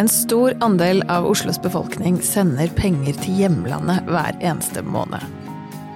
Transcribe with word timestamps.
En 0.00 0.08
stor 0.08 0.54
andel 0.60 1.02
av 1.12 1.26
Oslos 1.28 1.58
befolkning 1.60 2.14
sender 2.24 2.70
penger 2.72 3.18
til 3.20 3.42
hjemlandet 3.42 4.06
hver 4.08 4.38
eneste 4.40 4.80
måned. 4.80 5.20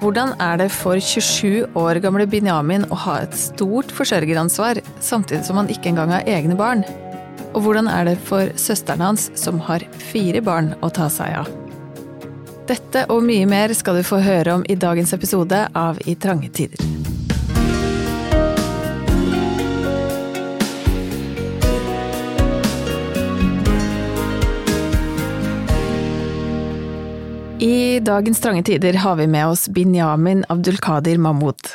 Hvordan 0.03 0.35
er 0.45 0.59
det 0.61 0.67
for 0.77 1.01
27 1.01 1.71
år 1.81 2.03
gamle 2.05 2.27
Binyamin 2.29 2.85
å 2.93 2.99
ha 3.07 3.15
et 3.25 3.33
stort 3.41 3.95
forsørgeransvar, 3.97 4.83
samtidig 5.01 5.47
som 5.49 5.57
han 5.57 5.73
ikke 5.73 5.95
engang 5.95 6.13
har 6.13 6.29
egne 6.29 6.59
barn? 6.59 6.85
Og 7.55 7.65
hvordan 7.65 7.89
er 7.89 8.11
det 8.11 8.19
for 8.29 8.53
søsteren 8.61 9.07
hans, 9.07 9.31
som 9.41 9.63
har 9.71 9.87
fire 10.11 10.45
barn 10.45 10.75
å 10.85 10.93
ta 10.93 11.09
seg 11.09 11.41
av? 11.41 11.49
Dette 12.69 13.07
og 13.09 13.25
mye 13.25 13.49
mer 13.49 13.73
skal 13.73 14.03
du 14.03 14.05
få 14.05 14.21
høre 14.21 14.59
om 14.59 14.69
i 14.69 14.77
dagens 14.77 15.17
episode 15.17 15.65
av 15.73 16.05
I 16.05 16.19
trange 16.21 16.53
tider. 16.53 16.85
I 27.65 28.01
dagens 28.01 28.41
trange 28.41 28.63
tider 28.63 28.93
har 28.93 29.17
vi 29.17 29.25
med 29.27 29.47
oss 29.49 29.69
Binyamin 29.69 30.43
Abdulkadir 30.53 31.19
Mahmoud. 31.19 31.71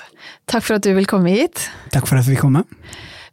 Takk 0.45 0.62
for 0.67 0.77
at 0.77 0.85
du 0.85 0.91
vil 0.93 1.07
komme 1.09 1.31
hit. 1.34 1.63
Takk 1.89 2.05
for 2.05 2.20
at 2.20 2.27
jeg 2.27 2.35
fikk 2.35 2.43
komme. 2.43 2.62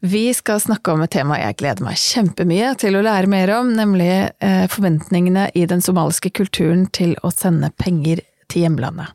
Vi 0.00 0.30
skal 0.36 0.62
snakke 0.64 0.94
om 0.94 1.02
et 1.04 1.12
tema 1.12 1.36
jeg 1.36 1.58
gleder 1.60 1.84
meg 1.84 2.00
kjempemye 2.00 2.72
til 2.80 2.96
å 2.96 3.04
lære 3.04 3.28
mer 3.28 3.52
om, 3.58 3.74
nemlig 3.76 4.08
eh, 4.40 4.64
forventningene 4.72 5.50
i 5.52 5.66
den 5.68 5.84
somaliske 5.84 6.32
kulturen 6.32 6.88
til 6.96 7.12
å 7.20 7.34
sende 7.34 7.74
penger 7.76 8.24
til 8.48 8.64
hjemlandet. 8.64 9.12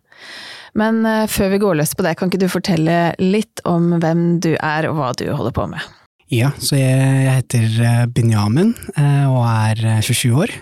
Men 0.77 1.01
eh, 1.09 1.25
før 1.25 1.55
vi 1.55 1.63
går 1.65 1.81
løs 1.81 1.97
på 1.97 2.05
det, 2.05 2.13
kan 2.19 2.29
ikke 2.29 2.45
du 2.45 2.49
fortelle 2.51 3.03
litt 3.23 3.65
om 3.65 3.95
hvem 4.03 4.35
du 4.43 4.51
er 4.53 4.91
og 4.91 4.99
hva 5.01 5.15
du 5.17 5.31
holder 5.33 5.57
på 5.57 5.65
med? 5.73 5.93
Ja, 6.29 6.53
så 6.61 6.77
jeg 6.77 7.39
heter 7.41 7.71
eh, 7.89 8.03
Binyamin 8.05 8.75
og 9.01 9.47
er 9.49 10.03
27 10.05 10.29
år. 10.45 10.61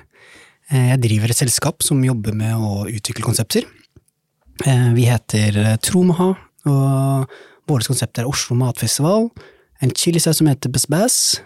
Eh, 0.69 0.89
jeg 0.93 1.01
driver 1.05 1.31
et 1.31 1.39
selskap 1.39 1.85
som 1.85 2.01
jobber 2.05 2.35
med 2.37 2.53
å 2.53 2.85
utvikle 2.89 3.25
konsepter. 3.25 3.65
Eh, 4.65 4.89
vi 4.93 5.07
heter 5.09 5.57
eh, 5.63 5.77
Tromaha, 5.81 6.33
og 6.69 7.39
vårt 7.69 7.89
konsept 7.89 8.21
er 8.21 8.29
Oslo 8.29 8.57
Matfestival. 8.59 9.29
En 9.79 9.93
chilisaus 9.95 10.41
som 10.41 10.49
heter 10.49 10.71
besbæs. 10.73 11.39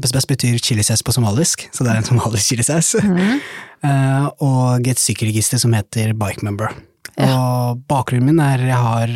Besbæs 0.00 0.24
betyr 0.28 0.56
chilisaus 0.62 1.02
på 1.04 1.12
somalisk, 1.12 1.66
så 1.74 1.84
det 1.84 1.92
er 1.92 2.00
en 2.00 2.06
somalisk 2.06 2.54
chilisaus. 2.54 2.94
Mm. 2.96 3.42
Og 4.46 4.88
et 4.88 5.02
sykkelregister 5.02 5.60
som 5.60 5.76
heter 5.76 6.14
Bike 6.16 6.40
Member. 6.46 6.72
Ja. 7.18 7.28
Og 7.28 7.84
bakgrunnen 7.90 8.30
min 8.30 8.40
er 8.40 8.64
jeg 8.70 8.80
har 8.80 9.12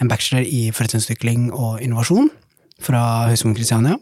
en 0.00 0.08
bachelor 0.08 0.48
i 0.48 0.70
forretningsutvikling 0.72 1.50
og 1.52 1.84
innovasjon 1.84 2.32
fra 2.80 3.26
Høgskolen 3.28 3.58
Kristiania. 3.58 3.98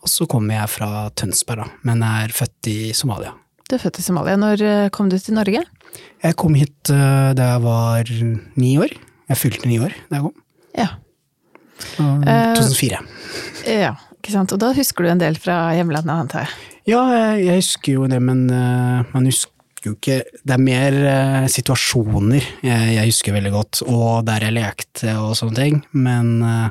Og 0.00 0.08
så 0.08 0.24
kommer 0.30 0.62
jeg 0.62 0.72
fra 0.78 1.10
Tønsberg, 1.12 1.66
da, 1.66 1.82
men 1.84 2.06
er 2.08 2.32
født 2.32 2.72
i 2.72 2.78
Somalia. 2.96 3.36
Du 3.66 3.74
er 3.74 3.82
født 3.82 3.98
i 3.98 4.04
Somalia. 4.04 4.38
Når 4.38 4.62
eh, 4.62 4.88
kom 4.94 5.08
du 5.10 5.16
til 5.18 5.34
Norge? 5.34 5.64
Jeg 6.22 6.36
kom 6.38 6.54
hit 6.54 6.90
uh, 6.92 7.32
da 7.34 7.48
jeg 7.56 7.62
var 7.64 8.10
ni 8.62 8.76
år. 8.78 8.92
Jeg 9.26 9.40
fylte 9.40 9.66
ni 9.66 9.80
år 9.82 9.94
da 10.06 10.20
jeg 10.20 10.26
kom. 10.28 10.36
Ja. 10.76 10.86
Uh, 11.98 12.54
2004. 12.54 13.00
Uh, 13.64 13.72
ja, 13.72 13.90
ikke 14.20 14.34
sant. 14.36 14.54
Og 14.54 14.62
da 14.62 14.70
husker 14.76 15.02
du 15.02 15.10
en 15.10 15.22
del 15.22 15.38
fra 15.42 15.58
hjemlandet, 15.74 16.14
antar 16.14 16.46
jeg? 16.46 16.70
Ja, 16.92 17.02
jeg 17.34 17.58
husker 17.58 17.96
jo 17.96 18.06
det, 18.06 18.20
men 18.22 18.44
man 18.46 19.24
husker 19.26 19.50
jo 19.82 19.96
ikke 19.96 20.20
Det 20.46 20.54
er 20.54 20.62
mer 20.62 20.94
situasjoner 21.50 22.38
jeg, 22.62 22.92
jeg, 22.94 23.08
husker 23.10 23.34
veldig 23.34 23.50
godt, 23.54 23.80
og 23.90 24.22
der 24.26 24.46
jeg 24.46 24.54
lekte 24.54 25.16
og 25.18 25.34
sånne 25.38 25.58
ting. 25.58 25.82
Men 25.90 26.70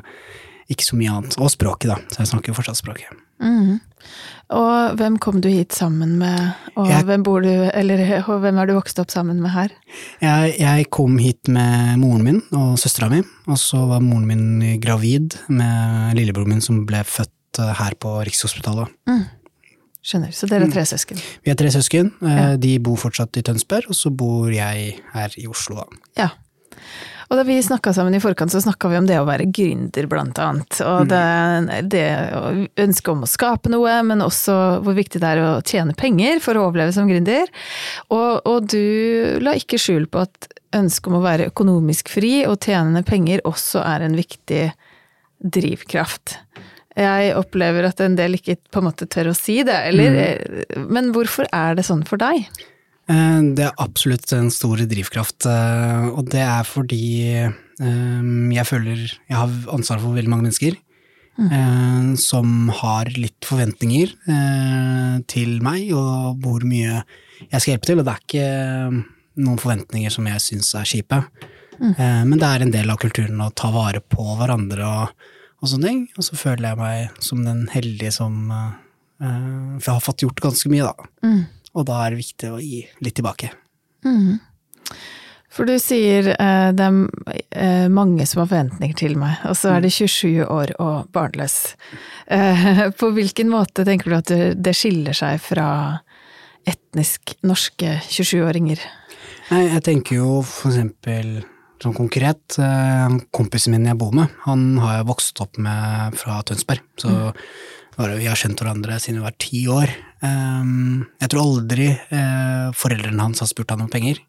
ikke 0.72 0.88
så 0.88 0.96
mye 0.96 1.12
annet. 1.12 1.36
Og 1.36 1.52
språket, 1.52 1.92
da. 1.92 2.00
Så 2.08 2.22
jeg 2.22 2.32
snakker 2.32 2.52
jo 2.54 2.56
fortsatt 2.56 2.80
språket. 2.80 3.12
Mm. 3.44 3.76
Og 4.54 4.98
hvem 5.00 5.16
kom 5.18 5.40
du 5.42 5.48
hit 5.50 5.74
sammen 5.74 6.12
med, 6.20 6.52
og 6.78 6.86
jeg, 6.86 7.02
hvem 7.08 7.24
bor 7.26 7.42
du, 7.42 7.50
eller 7.50 8.02
og 8.30 8.44
hvem 8.44 8.60
er 8.62 8.68
du 8.68 8.76
vokst 8.76 9.00
opp 9.02 9.10
sammen 9.10 9.40
med 9.42 9.50
her? 9.56 9.72
Jeg, 10.22 10.52
jeg 10.60 10.86
kom 10.94 11.16
hit 11.18 11.50
med 11.50 11.96
moren 12.02 12.22
min 12.26 12.38
og 12.54 12.76
søstera 12.78 13.10
mi, 13.10 13.24
og 13.50 13.58
så 13.58 13.82
var 13.90 14.04
moren 14.04 14.28
min 14.30 14.78
gravid 14.82 15.34
med 15.50 16.14
lillebroren 16.18 16.54
min 16.54 16.62
som 16.62 16.84
ble 16.86 17.02
født 17.02 17.62
eh, 17.62 17.74
her 17.80 17.98
på 17.98 18.14
Rikshospitalet. 18.28 18.94
Mm. 19.10 19.24
Skjønner. 20.06 20.30
Så 20.30 20.46
dere 20.46 20.68
er 20.68 20.70
tre 20.70 20.84
mm. 20.86 20.90
søsken? 20.92 21.22
Vi 21.42 21.50
er 21.50 21.58
tre 21.58 21.70
søsken. 21.74 22.12
Eh, 22.22 22.38
ja. 22.38 22.48
De 22.62 22.76
bor 22.78 23.00
fortsatt 23.02 23.40
i 23.40 23.42
Tønsberg, 23.46 23.90
og 23.90 23.98
så 23.98 24.14
bor 24.14 24.52
jeg 24.54 25.00
her 25.16 25.38
i 25.42 25.48
Oslo, 25.50 25.82
da. 25.82 26.02
Ja. 26.22 26.28
Og 27.26 27.40
da 27.40 27.42
vi 27.42 27.56
snakka 27.62 27.90
sammen 27.94 28.14
i 28.14 28.20
forkant, 28.22 28.52
så 28.54 28.60
snakka 28.62 28.88
vi 28.92 28.98
om 29.00 29.06
det 29.08 29.18
å 29.18 29.26
være 29.26 29.48
gründer, 29.50 30.06
blant 30.10 30.38
annet. 30.38 30.78
Og 30.86 31.08
mm. 31.08 31.10
det, 31.10 31.80
det 31.90 32.04
ønsket 32.84 33.12
om 33.12 33.24
å 33.26 33.30
skape 33.30 33.72
noe, 33.72 33.96
men 34.06 34.22
også 34.22 34.56
hvor 34.86 34.94
viktig 34.94 35.22
det 35.22 35.32
er 35.34 35.42
å 35.42 35.50
tjene 35.66 35.96
penger 35.98 36.38
for 36.44 36.58
å 36.58 36.68
overleve 36.68 36.94
som 36.94 37.10
gründer. 37.10 37.50
Og, 38.14 38.46
og 38.46 38.68
du 38.70 39.40
la 39.42 39.56
ikke 39.58 39.80
skjul 39.82 40.06
på 40.10 40.22
at 40.22 40.50
ønsket 40.76 41.10
om 41.10 41.18
å 41.18 41.24
være 41.24 41.50
økonomisk 41.50 42.12
fri 42.14 42.44
og 42.46 42.60
tjene 42.62 43.02
penger 43.06 43.42
også 43.48 43.82
er 43.82 44.06
en 44.06 44.16
viktig 44.18 44.62
drivkraft. 45.56 46.38
Jeg 46.96 47.34
opplever 47.36 47.90
at 47.90 48.00
en 48.00 48.14
del 48.16 48.38
ikke 48.38 48.56
på 48.72 48.80
en 48.80 48.88
måte 48.88 49.08
tør 49.10 49.32
å 49.32 49.36
si 49.36 49.58
det, 49.66 49.76
eller 49.90 50.14
mm. 50.16 50.88
Men 50.94 51.10
hvorfor 51.12 51.48
er 51.52 51.76
det 51.76 51.84
sånn 51.84 52.06
for 52.08 52.22
deg? 52.22 52.46
Eh, 53.06 53.42
det 53.54 53.68
er 53.68 53.78
absolutt 53.82 54.32
en 54.34 54.48
stor 54.50 54.80
drivkraft, 54.90 55.46
eh, 55.46 56.08
og 56.10 56.26
det 56.32 56.42
er 56.42 56.66
fordi 56.66 57.04
eh, 57.38 58.32
jeg 58.56 58.66
føler 58.66 59.04
jeg 59.06 59.36
har 59.36 59.52
ansvar 59.70 60.02
for 60.02 60.16
veldig 60.16 60.32
mange 60.32 60.48
mennesker. 60.48 60.80
Mm. 61.36 62.14
Som 62.16 62.70
har 62.72 63.10
litt 63.12 63.44
forventninger 63.44 64.14
til 65.28 65.50
meg 65.60 65.90
og 65.92 66.38
hvor 66.40 66.62
mye 66.64 67.02
jeg 67.50 67.60
skal 67.60 67.74
hjelpe 67.74 67.90
til. 67.90 68.00
Og 68.00 68.06
det 68.06 68.14
er 68.14 68.22
ikke 68.22 69.42
noen 69.44 69.60
forventninger 69.60 70.14
som 70.14 70.30
jeg 70.30 70.40
syns 70.40 70.70
er 70.80 70.88
kjipe. 70.88 71.18
Mm. 71.76 71.92
Men 72.30 72.40
det 72.40 72.48
er 72.48 72.64
en 72.64 72.72
del 72.72 72.88
av 72.88 73.02
kulturen 73.02 73.44
å 73.44 73.50
ta 73.52 73.68
vare 73.74 74.00
på 74.00 74.24
hverandre 74.40 74.88
og, 74.88 75.28
og 75.60 75.72
sånne 75.74 75.90
ting. 75.90 76.00
Og 76.16 76.24
så 76.24 76.40
føler 76.40 76.70
jeg 76.70 76.80
meg 76.80 77.20
som 77.28 77.44
den 77.44 77.66
heldige 77.74 78.16
som 78.16 78.48
For 79.20 79.84
jeg 79.84 79.92
har 79.92 80.06
fått 80.08 80.24
gjort 80.24 80.40
ganske 80.48 80.72
mye, 80.72 80.88
da. 80.88 81.12
Mm. 81.20 81.44
Og 81.76 81.86
da 81.88 82.02
er 82.04 82.14
det 82.14 82.22
viktig 82.24 82.50
å 82.52 82.60
gi 82.62 82.82
litt 83.04 83.16
tilbake. 83.18 83.52
Mm. 84.06 84.38
For 85.56 85.68
du 85.68 85.76
sier 85.80 86.34
eh, 86.34 86.68
det 86.76 86.84
er 86.84 86.96
eh, 87.56 87.86
mange 87.92 88.26
som 88.28 88.42
har 88.42 88.50
forventninger 88.50 88.98
til 88.98 89.16
meg, 89.20 89.40
og 89.48 89.56
så 89.56 89.76
er 89.76 89.84
det 89.84 89.94
27 89.94 90.44
år 90.44 90.74
og 90.82 91.08
barnløs. 91.16 91.56
Eh, 92.28 92.82
på 93.00 93.10
hvilken 93.16 93.52
måte 93.52 93.86
tenker 93.88 94.12
du 94.12 94.18
at 94.18 94.32
det 94.56 94.76
skiller 94.76 95.16
seg 95.16 95.40
fra 95.40 95.68
etnisk 96.66 97.36
norske 97.46 98.00
27-åringer? 98.04 98.80
Nei, 99.52 99.62
jeg 99.70 99.84
tenker 99.86 100.18
jo 100.18 100.40
for 100.44 100.72
eksempel 100.72 101.38
sånn 101.80 101.94
konkret, 101.96 102.58
eh, 102.60 103.16
kompisen 103.36 103.76
min 103.76 103.88
jeg 103.88 104.00
bor 104.00 104.12
med, 104.16 104.32
han 104.44 104.68
har 104.82 104.98
jeg 104.98 105.08
vokst 105.08 105.40
opp 105.44 105.60
med 105.62 106.16
fra 106.20 106.40
Tønsberg. 106.44 106.84
Så 107.00 107.12
mm 107.12 107.32
vi 107.96 108.28
har 108.28 108.36
skjønt 108.36 108.60
hverandre 108.60 108.98
siden 109.00 109.20
vi 109.20 109.24
var 109.24 109.36
ti 109.40 109.62
år. 109.72 109.92
Ehm, 110.24 111.04
jeg 111.20 111.32
tror 111.32 111.42
aldri 111.42 111.90
eh, 111.92 112.68
foreldrene 112.76 113.20
hans 113.20 113.42
har 113.42 113.50
spurt 113.50 113.72
han 113.74 113.84
om 113.84 113.90
penger. 113.92 114.20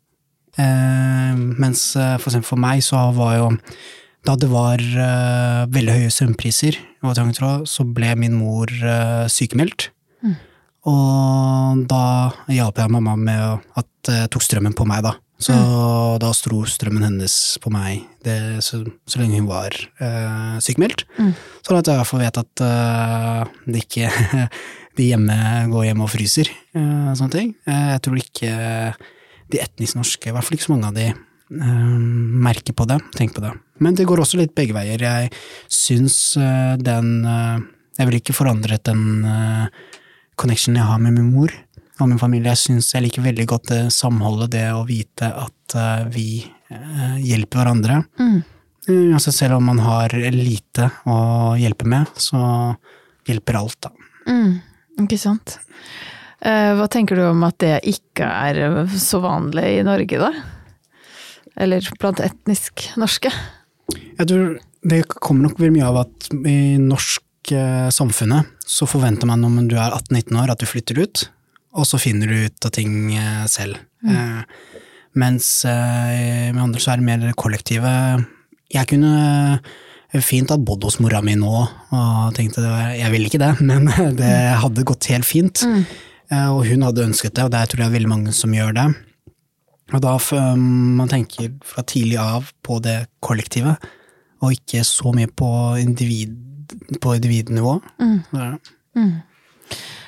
Ehm, 0.59 1.53
mens 1.61 1.93
eh, 1.95 2.17
for 2.19 2.31
eksempel 2.31 2.49
for 2.49 2.61
meg 2.61 2.83
så 2.85 3.07
var 3.15 3.37
jo 3.37 3.51
Da 4.25 4.33
det 4.35 4.49
var 4.51 4.81
eh, 4.81 5.61
veldig 5.71 5.93
høye 5.93 6.11
strømpriser, 6.11 6.75
så 6.99 7.83
ble 7.85 8.09
min 8.19 8.33
mor 8.35 8.67
sykemeldt. 9.31 9.91
Mm. 10.19 10.33
Og 10.91 11.85
da 11.87 12.33
hjalp 12.51 12.81
jeg 12.81 12.91
mamma 12.91 13.15
med 13.15 13.63
at 13.79 14.11
jeg 14.11 14.27
tok 14.33 14.43
strømmen 14.43 14.75
på 14.75 14.83
meg, 14.89 15.05
da. 15.05 15.13
Så 15.37 15.53
mm. 15.53 16.17
da 16.21 16.31
sto 16.33 16.63
strømmen 16.65 17.05
hennes 17.05 17.33
på 17.61 17.69
meg 17.73 18.07
det, 18.25 18.57
så, 18.65 18.81
så, 19.05 19.19
lenge 19.21 19.37
hun 19.37 19.49
var 19.49 19.75
uh, 20.01 20.57
sykemeldt. 20.63 21.05
Mm. 21.19 21.35
Sånn 21.61 21.77
at 21.77 21.89
jeg 21.89 21.93
i 21.93 22.01
hvert 22.01 22.09
fall 22.09 22.23
vet 22.23 22.39
at 22.41 22.63
uh, 22.65 23.43
det 23.67 23.83
ikke 23.85 24.09
de 24.97 25.11
hjemme 25.11 25.37
går 25.69 25.87
hjem 25.91 26.01
og 26.07 26.09
fryser. 26.09 26.49
Uh, 26.73 27.13
sånne 27.13 27.35
ting. 27.35 27.53
jeg 27.69 28.01
tror 28.05 28.17
ikke 28.23 28.51
de 29.53 29.61
etnisk 29.61 29.99
norske, 29.99 30.25
i 30.27 30.33
hvert 30.33 30.47
fall 30.47 30.57
ikke 30.57 30.67
så 30.67 30.73
mange 30.73 30.89
av 30.89 30.97
de, 30.97 31.07
merker 31.47 32.75
på 32.75 32.83
det, 32.89 32.97
tenker 33.15 33.37
på 33.37 33.43
det. 33.45 33.53
Men 33.79 33.95
det 33.95 34.03
går 34.09 34.19
også 34.19 34.35
litt 34.35 34.51
begge 34.57 34.73
veier. 34.75 34.99
Jeg 34.99 35.29
syns 35.71 36.17
den 36.35 37.21
Jeg 37.23 38.03
ville 38.09 38.19
ikke 38.19 38.35
forandret 38.35 38.83
den 38.83 39.23
connectionen 40.35 40.81
jeg 40.81 40.89
har 40.89 40.99
med 40.99 41.15
min 41.15 41.31
mor 41.31 41.53
og 42.01 42.09
min 42.11 42.21
familie. 42.21 42.53
Jeg 42.53 42.63
syns 42.63 42.91
jeg 42.93 43.05
liker 43.05 43.25
veldig 43.25 43.47
godt 43.49 43.71
det 43.71 43.81
samholdet, 43.95 44.51
det 44.55 44.65
å 44.73 44.85
vite 44.87 45.29
at 45.31 45.77
uh, 45.77 46.05
vi 46.13 46.43
uh, 46.43 47.17
hjelper 47.23 47.61
hverandre. 47.61 48.01
Mm. 48.19 48.37
Uh, 48.87 49.15
altså 49.17 49.33
selv 49.35 49.57
om 49.57 49.67
man 49.71 49.81
har 49.83 50.13
lite 50.33 50.91
å 51.09 51.17
hjelpe 51.59 51.87
med, 51.89 52.11
så 52.21 52.39
hjelper 53.27 53.59
alt, 53.61 53.79
da. 53.87 53.93
Mm. 54.27 54.59
Ikke 55.03 55.19
sant. 55.21 55.59
hva 56.41 56.85
tenker 56.89 57.19
du 57.19 57.27
om 57.27 57.43
at 57.45 57.57
det 57.61 57.75
ikke 57.85 58.25
er 58.25 58.87
så 58.97 59.19
vanlig 59.21 59.65
i 59.75 59.83
Norge, 59.85 60.17
da? 60.17 60.31
Eller 61.57 61.85
blant 62.01 62.21
etnisk 62.23 62.87
norske? 62.97 63.29
Jeg 63.93 64.29
tror 64.29 64.57
det 64.89 65.03
kommer 65.13 65.47
nok 65.47 65.61
veldig 65.61 65.75
mye 65.75 65.91
av 65.91 65.99
at 66.01 66.29
i 66.49 66.77
norsk 66.81 67.53
samfunnet 67.93 68.49
så 68.67 68.89
forventer 68.89 69.29
man 69.29 69.45
om 69.45 69.59
du 69.69 69.77
er 69.77 69.93
18-19 69.93 70.41
år 70.41 70.55
at 70.55 70.63
du 70.63 70.67
flytter 70.69 71.03
ut. 71.05 71.27
Og 71.77 71.85
så 71.85 71.99
finner 72.01 72.29
du 72.29 72.47
ut 72.47 72.67
av 72.67 72.73
ting 72.75 73.13
eh, 73.15 73.45
selv. 73.49 73.77
Mm. 74.07 74.43
mens 75.17 75.65
eh, 75.65 76.53
med 76.53 76.61
andre 76.61 76.79
så 76.79 76.93
er 76.93 76.99
det 76.99 77.07
mer 77.07 77.33
kollektive. 77.37 77.91
Jeg 78.69 78.89
kunne 78.91 79.59
fint 80.23 80.51
hatt 80.53 80.63
bodd 80.63 80.85
hos 80.85 80.99
mora 81.03 81.19
mi 81.25 81.33
nå, 81.35 81.63
og 81.97 82.35
tenkte 82.37 82.61
jeg 82.93 83.09
ville 83.13 83.29
ikke 83.29 83.41
det, 83.41 83.53
men 83.69 83.89
det 84.17 84.33
hadde 84.61 84.85
gått 84.87 85.09
helt 85.11 85.27
fint. 85.27 85.65
Mm. 85.65 85.83
Og 86.51 86.61
hun 86.67 86.83
hadde 86.83 87.05
ønsket 87.07 87.37
det, 87.37 87.45
og 87.47 87.53
det 87.53 87.65
tror 87.71 87.83
jeg 87.83 87.89
er 87.89 87.97
veldig 87.97 88.11
mange 88.11 88.33
som 88.35 88.53
gjør 88.53 88.73
det. 88.75 88.87
Og 89.95 90.01
da 90.03 90.17
man 90.59 91.07
tenker 91.07 91.53
fra 91.63 91.85
tidlig 91.87 92.17
av 92.19 92.49
på 92.65 92.81
det 92.83 92.97
kollektive, 93.23 93.77
og 94.43 94.53
ikke 94.53 94.83
så 94.85 95.13
mye 95.15 95.29
på, 95.31 95.49
individ, 95.79 96.35
på 97.01 97.15
individnivå. 97.15 97.77
Det 97.97 98.41
er 98.43 98.57
det. 98.57 98.75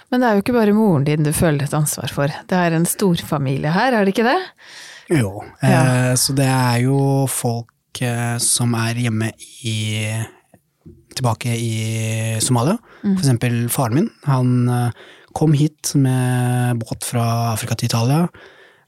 Men 0.10 0.22
det 0.22 0.30
er 0.30 0.38
jo 0.38 0.44
ikke 0.44 0.58
bare 0.58 0.76
moren 0.78 1.06
din 1.06 1.26
du 1.26 1.32
føler 1.36 1.66
et 1.66 1.76
ansvar 1.78 2.12
for. 2.14 2.34
Det 2.50 2.58
er 2.58 2.76
en 2.76 2.88
storfamilie 2.90 3.74
her, 3.74 3.94
er 3.94 4.06
det 4.06 4.16
ikke 4.16 4.26
det? 4.26 4.40
Jo, 5.10 5.40
eh, 5.66 6.14
så 6.18 6.34
det 6.38 6.50
er 6.50 6.82
jo 6.86 7.00
folk 7.30 8.02
eh, 8.06 8.36
som 8.42 8.76
er 8.78 9.00
hjemme 9.06 9.32
i 9.66 9.78
tilbake 11.20 11.56
i 11.56 11.74
Somalia. 12.44 12.78
For 13.02 13.24
eksempel 13.24 13.62
faren 13.74 13.98
min. 13.98 14.10
Han 14.30 14.70
eh, 14.70 15.04
kom 15.38 15.54
hit 15.58 15.94
med 15.96 16.80
båt 16.82 17.06
fra 17.08 17.26
Afrika 17.54 17.78
til 17.78 17.90
Italia. 17.92 18.28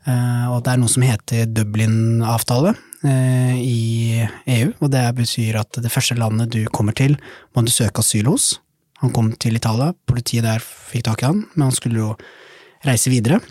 Eh, 0.08 0.46
og 0.50 0.64
det 0.66 0.74
er 0.74 0.82
noe 0.82 0.92
som 0.92 1.06
heter 1.06 1.50
Dublin-avtale 1.52 2.74
eh, 3.06 3.58
i 3.62 3.82
EU. 4.58 4.72
Og 4.80 4.92
det 4.94 5.06
betyr 5.18 5.60
at 5.62 5.82
det 5.84 5.94
første 5.94 6.18
landet 6.20 6.54
du 6.56 6.64
kommer 6.74 6.98
til, 6.98 7.18
må 7.56 7.66
du 7.66 7.74
søke 7.74 8.04
asyl 8.04 8.32
hos. 8.32 8.54
Han 9.02 9.14
kom 9.16 9.32
til 9.42 9.58
Italia, 9.58 9.92
politiet 10.08 10.46
der 10.46 10.62
fikk 10.62 11.08
tak 11.08 11.24
i 11.24 11.30
han, 11.30 11.46
men 11.56 11.70
han 11.70 11.76
skulle 11.76 12.02
jo 12.04 12.10
reise 12.86 13.12
videre. 13.14 13.42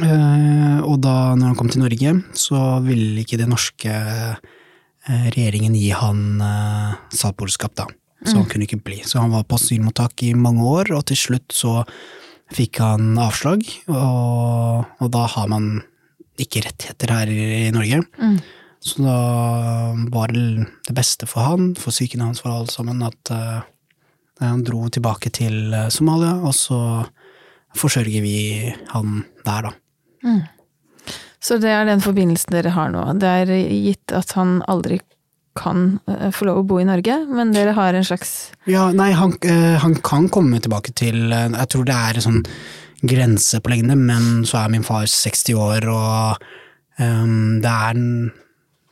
Eh, 0.00 0.78
og 0.86 1.02
da 1.04 1.34
når 1.36 1.50
han 1.50 1.58
kom 1.58 1.68
til 1.72 1.82
Norge, 1.82 2.14
så 2.38 2.60
ville 2.84 3.24
ikke 3.24 3.40
den 3.40 3.52
norske 3.52 3.92
eh, 3.92 5.26
regjeringen 5.34 5.74
gi 5.76 5.90
han 5.96 6.40
eh, 6.40 6.94
statsborgerskap, 7.12 7.74
da. 7.82 7.88
Så 8.22 8.36
han 8.38 8.46
kunne 8.46 8.68
ikke 8.68 8.78
bli. 8.78 9.00
Så 9.02 9.18
han 9.18 9.32
var 9.34 9.42
på 9.50 9.58
asylmottak 9.58 10.22
i 10.22 10.30
mange 10.38 10.62
år, 10.62 10.92
og 10.94 11.08
til 11.10 11.18
slutt 11.18 11.54
så 11.56 11.80
fikk 12.54 12.78
han 12.84 13.16
avslag, 13.18 13.64
og, 13.90 14.84
og 15.02 15.08
da 15.10 15.24
har 15.34 15.48
man 15.50 15.72
ikke 16.40 16.62
rettigheter 16.68 17.10
her 17.16 17.32
i, 17.32 17.72
Norge. 17.74 17.98
Så 18.82 19.02
da 19.02 19.16
var 20.14 20.30
det 20.34 20.68
det 20.86 20.94
beste 20.94 21.26
for 21.30 21.50
han, 21.50 21.72
for 21.78 21.94
psyken 21.94 22.22
hans, 22.22 22.42
for 22.44 22.54
alle 22.54 22.70
sammen, 22.70 23.02
at 23.02 23.34
han 24.48 24.64
dro 24.66 24.86
tilbake 24.92 25.32
til 25.34 25.74
eh, 25.74 25.88
Somalia, 25.94 26.36
og 26.42 26.54
så 26.56 26.80
forsørger 27.78 28.24
vi 28.24 28.36
han 28.92 29.22
der, 29.46 29.70
da. 29.70 30.34
Så 31.42 31.56
det 31.58 31.72
er 31.74 31.88
den 31.88 32.02
forbindelsen 32.04 32.54
dere 32.54 32.74
har 32.76 32.92
nå. 32.94 33.06
Det 33.18 33.30
er 33.42 33.50
gitt 33.72 34.12
at 34.14 34.34
han 34.38 34.60
aldri 34.70 35.00
kan 35.58 35.98
eh, 36.08 36.30
få 36.32 36.46
lov 36.48 36.62
å 36.62 36.66
bo 36.68 36.78
i 36.80 36.86
Norge, 36.88 37.16
men 37.28 37.52
dere 37.52 37.74
har 37.76 37.96
en 37.96 38.06
slags 38.06 38.52
Ja, 38.70 38.88
nei, 38.96 39.10
han, 39.16 39.34
eh, 39.44 39.76
han 39.82 39.98
kan 40.04 40.30
komme 40.32 40.60
tilbake 40.64 40.94
til 40.96 41.26
eh, 41.28 41.50
Jeg 41.50 41.72
tror 41.74 41.88
det 41.88 41.96
er 41.96 42.18
en 42.18 42.26
sånn 42.26 42.44
grense 43.02 43.58
på 43.60 43.72
lengde, 43.72 43.96
men 43.98 44.46
så 44.48 44.62
er 44.62 44.70
min 44.72 44.86
far 44.86 45.08
60 45.10 45.58
år, 45.58 45.88
og 45.90 46.44
um, 47.02 47.58
det 47.62 47.72
er 47.72 47.98
en 47.98 48.30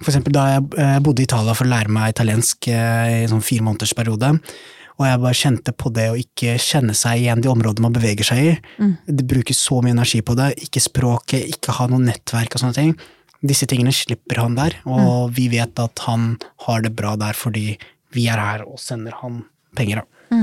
For 0.01 0.11
eksempel 0.11 0.35
da 0.35 0.47
jeg 0.55 0.67
eh, 0.81 0.99
bodde 1.05 1.23
i 1.23 1.29
Italia 1.29 1.55
for 1.55 1.69
å 1.69 1.71
lære 1.71 1.93
meg 1.93 2.15
italiensk 2.15 2.71
eh, 2.73 3.21
i 3.21 3.23
en 3.23 3.35
sånn 3.35 3.45
fire 3.45 3.67
måneders 3.67 3.93
periode, 3.97 4.31
og 5.01 5.07
jeg 5.09 5.21
bare 5.23 5.39
kjente 5.41 5.73
på 5.73 5.91
det 5.97 6.07
å 6.13 6.19
ikke 6.21 6.59
kjenne 6.61 6.93
seg 6.99 7.23
igjen 7.23 7.41
de 7.41 7.49
områdene 7.49 7.87
man 7.87 7.95
beveger 7.97 8.27
seg 8.29 8.43
i. 8.45 8.51
Det 9.09 9.25
bruker 9.25 9.57
så 9.57 9.79
mye 9.81 9.95
energi 9.97 10.21
på 10.21 10.37
det, 10.37 10.51
ikke 10.67 10.83
språket, 10.85 11.47
ikke 11.55 11.79
ha 11.79 11.87
noe 11.89 12.05
nettverk 12.05 12.53
og 12.55 12.61
sånne 12.61 12.77
ting. 12.77 12.93
Disse 13.41 13.65
tingene 13.65 13.95
slipper 13.97 14.43
han 14.43 14.59
der, 14.59 14.77
og 14.85 15.33
vi 15.33 15.47
vet 15.49 15.81
at 15.81 16.05
han 16.05 16.35
har 16.67 16.85
det 16.85 16.93
bra 16.99 17.15
der 17.17 17.33
fordi 17.39 17.79
vi 18.13 18.27
er 18.29 18.43
her 18.43 18.67
og 18.69 18.77
sender 18.83 19.17
han 19.23 19.41
penger. 19.79 20.03
Da. 20.03 20.41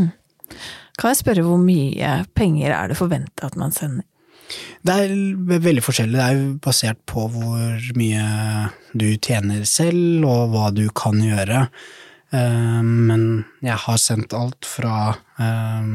Kan 0.97 1.13
jeg 1.13 1.21
spørre 1.21 1.45
hvor 1.45 1.61
mye 1.61 2.23
penger 2.33 2.73
er 2.73 2.89
det 2.89 2.97
forventa 2.97 3.51
at 3.51 3.59
man 3.59 3.75
sender? 3.75 4.07
Det 4.87 4.95
er 4.95 5.13
veldig 5.59 5.83
forskjellig, 5.83 6.15
det 6.15 6.23
er 6.23 6.35
jo 6.37 6.51
basert 6.63 6.99
på 7.09 7.27
hvor 7.29 7.87
mye 7.99 8.25
du 8.97 9.09
tjener 9.19 9.65
selv 9.67 10.25
og 10.25 10.53
hva 10.53 10.69
du 10.73 10.87
kan 10.95 11.19
gjøre. 11.21 11.67
Eh, 12.35 12.81
Men 12.83 13.45
jeg 13.63 13.77
har 13.85 13.97
sendt 14.01 14.33
alt 14.35 14.67
fra 14.67 15.15
eh, 15.39 15.87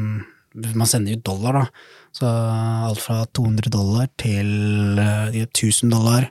Man 0.73 0.89
sender 0.89 1.13
jo 1.13 1.21
dollar, 1.25 1.53
da. 1.53 1.65
Så 2.13 2.29
alt 2.29 3.01
fra 3.01 3.23
200 3.33 3.69
dollar 3.73 4.09
til 4.21 4.99
eh, 5.01 5.43
1000 5.45 5.93
dollar. 5.93 6.29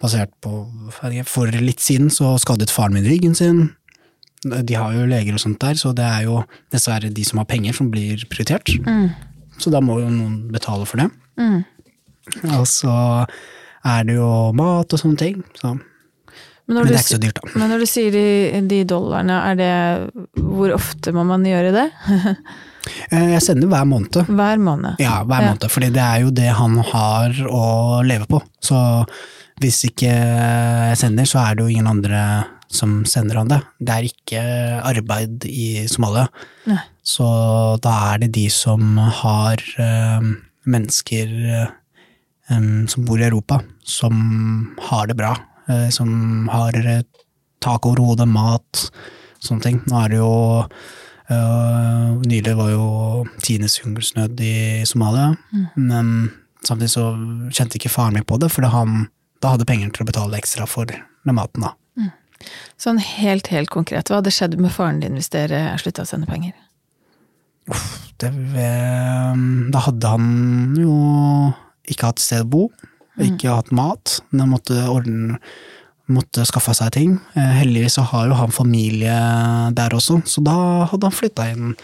Basert 0.00 0.32
på 0.42 0.64
For 1.26 1.50
litt 1.50 1.80
siden 1.82 2.10
så 2.10 2.36
skadet 2.40 2.70
faren 2.72 2.94
min 2.96 3.06
ryggen 3.06 3.34
sin. 3.34 3.68
De 4.42 4.74
har 4.74 4.94
jo 4.96 5.04
leger 5.04 5.36
og 5.36 5.42
sånt 5.42 5.60
der, 5.60 5.74
så 5.76 5.92
det 5.92 6.06
er 6.06 6.22
jo 6.24 6.38
dessverre 6.72 7.10
de 7.12 7.24
som 7.28 7.42
har 7.42 7.44
penger 7.50 7.74
som 7.76 7.90
blir 7.92 8.22
prioritert. 8.30 8.70
Så 9.60 9.68
da 9.70 9.82
må 9.84 9.98
jo 10.00 10.08
noen 10.08 10.46
betale 10.50 10.86
for 10.88 10.96
det. 11.02 11.10
Og 12.56 12.64
så 12.70 12.94
er 13.84 14.04
det 14.08 14.16
jo 14.16 14.30
mat 14.56 14.88
og 14.96 14.98
sånne 15.02 15.20
ting. 15.20 15.42
Så. 15.60 15.74
Men 16.70 16.76
Men 16.78 16.86
det 16.86 16.92
du, 16.92 16.94
er 16.94 17.02
ikke 17.02 17.16
så 17.16 17.18
dyrt, 17.22 17.38
da. 17.42 17.50
men 17.58 17.72
når 17.72 17.80
du 17.82 17.86
sier 17.90 18.14
de, 18.14 18.24
de 18.70 18.76
dollarene, 18.86 19.38
er 19.50 19.56
det 19.58 19.70
Hvor 20.38 20.70
ofte 20.76 21.10
må 21.16 21.24
man 21.26 21.42
gjøre 21.46 21.72
det? 21.74 21.88
Eh, 23.12 23.34
Jeg 23.34 23.42
sender 23.44 23.68
hver 23.68 23.84
måned. 23.84 24.14
Hver 24.24 24.56
måned? 24.62 24.96
Ja, 25.02 25.18
hver 25.28 25.42
måned, 25.50 25.66
fordi 25.68 25.90
det 25.92 26.00
er 26.00 26.22
jo 26.22 26.30
det 26.32 26.46
han 26.56 26.78
har 26.90 27.34
å 27.52 27.64
leve 28.06 28.24
på. 28.30 28.38
Så 28.64 28.78
hvis 29.60 29.82
ikke 29.90 30.08
jeg 30.08 30.96
sender, 30.96 31.28
så 31.28 31.42
er 31.42 31.58
det 31.58 31.66
jo 31.66 31.74
ingen 31.74 31.90
andre 31.90 32.22
som 32.72 33.02
sender 33.04 33.36
han 33.42 33.50
det. 33.52 33.58
Det 33.84 33.96
er 33.98 34.08
ikke 34.08 34.42
arbeid 34.94 35.44
i 35.50 35.84
Somalia. 35.92 36.24
Nei. 36.70 36.78
Så 37.04 37.28
da 37.84 37.92
er 38.14 38.24
det 38.24 38.30
de 38.38 38.46
som 38.54 38.96
har 39.20 39.60
eh, 39.76 40.30
mennesker 40.70 41.36
eh, 41.60 41.76
som 42.90 43.04
bor 43.06 43.20
i 43.20 43.28
Europa, 43.28 43.60
som 43.86 44.16
har 44.88 45.12
det 45.12 45.18
bra. 45.20 45.34
Eh, 45.70 45.88
som 45.94 46.48
har 46.52 46.76
eh, 46.80 47.04
tak 47.64 47.86
over 47.88 48.02
hodet, 48.04 48.28
mat, 48.30 48.86
sånne 49.40 49.66
ting. 49.66 49.80
Nå 49.88 50.02
er 50.02 50.12
det 50.12 50.20
jo 50.20 50.34
eh, 51.30 52.06
Nylig 52.26 52.56
var 52.58 52.72
jo 52.72 52.86
tidenes 53.44 53.78
hungersnød 53.84 54.40
i 54.44 54.54
Somalia, 54.88 55.32
men 55.76 56.30
samtidig 56.66 56.92
så 56.92 57.06
kjente 57.54 57.78
ikke 57.78 57.92
faren 57.92 58.18
min 58.18 58.26
på 58.26 58.40
det, 58.42 58.50
fordi 58.52 58.72
han 58.74 59.04
da 59.40 59.54
hadde 59.54 59.64
penger 59.68 59.92
til 59.94 60.04
å 60.04 60.10
betale 60.10 60.36
ekstra 60.36 60.66
for 60.68 60.90
med 61.24 61.36
maten. 61.36 61.64
da. 61.64 61.76
Sånn 62.80 63.00
helt, 63.02 63.50
helt 63.52 63.70
konkret, 63.72 64.08
hva 64.08 64.20
hadde 64.20 64.32
skjedd 64.32 64.56
med 64.60 64.72
faren 64.72 65.00
din 65.02 65.16
hvis 65.18 65.30
dere 65.32 65.66
slutta 65.80 66.06
å 66.06 66.08
sende 66.08 66.28
penger? 66.30 66.54
Det, 68.20 68.28
eh, 68.28 69.42
da 69.72 69.82
hadde 69.86 70.12
han 70.12 70.24
jo 70.76 70.94
ikke 71.90 72.10
hatt 72.10 72.22
sted 72.22 72.46
å 72.46 72.50
bo, 72.52 72.62
ikke 73.28 73.54
hatt 73.58 73.70
mat, 73.76 74.18
men 74.30 74.50
måtte, 74.52 74.76
ordne, 74.90 75.38
måtte 76.10 76.44
skaffe 76.48 76.74
seg 76.76 76.92
ting. 76.96 77.18
Eh, 77.36 77.52
Heldigvis 77.60 77.98
så 77.98 78.04
har 78.10 78.28
jo 78.30 78.38
han 78.40 78.50
familie 78.54 79.16
der 79.76 79.96
også, 79.96 80.20
så 80.26 80.42
da 80.44 80.56
hadde 80.90 81.06
han 81.10 81.16
flytta 81.16 81.50
inn 81.52 81.74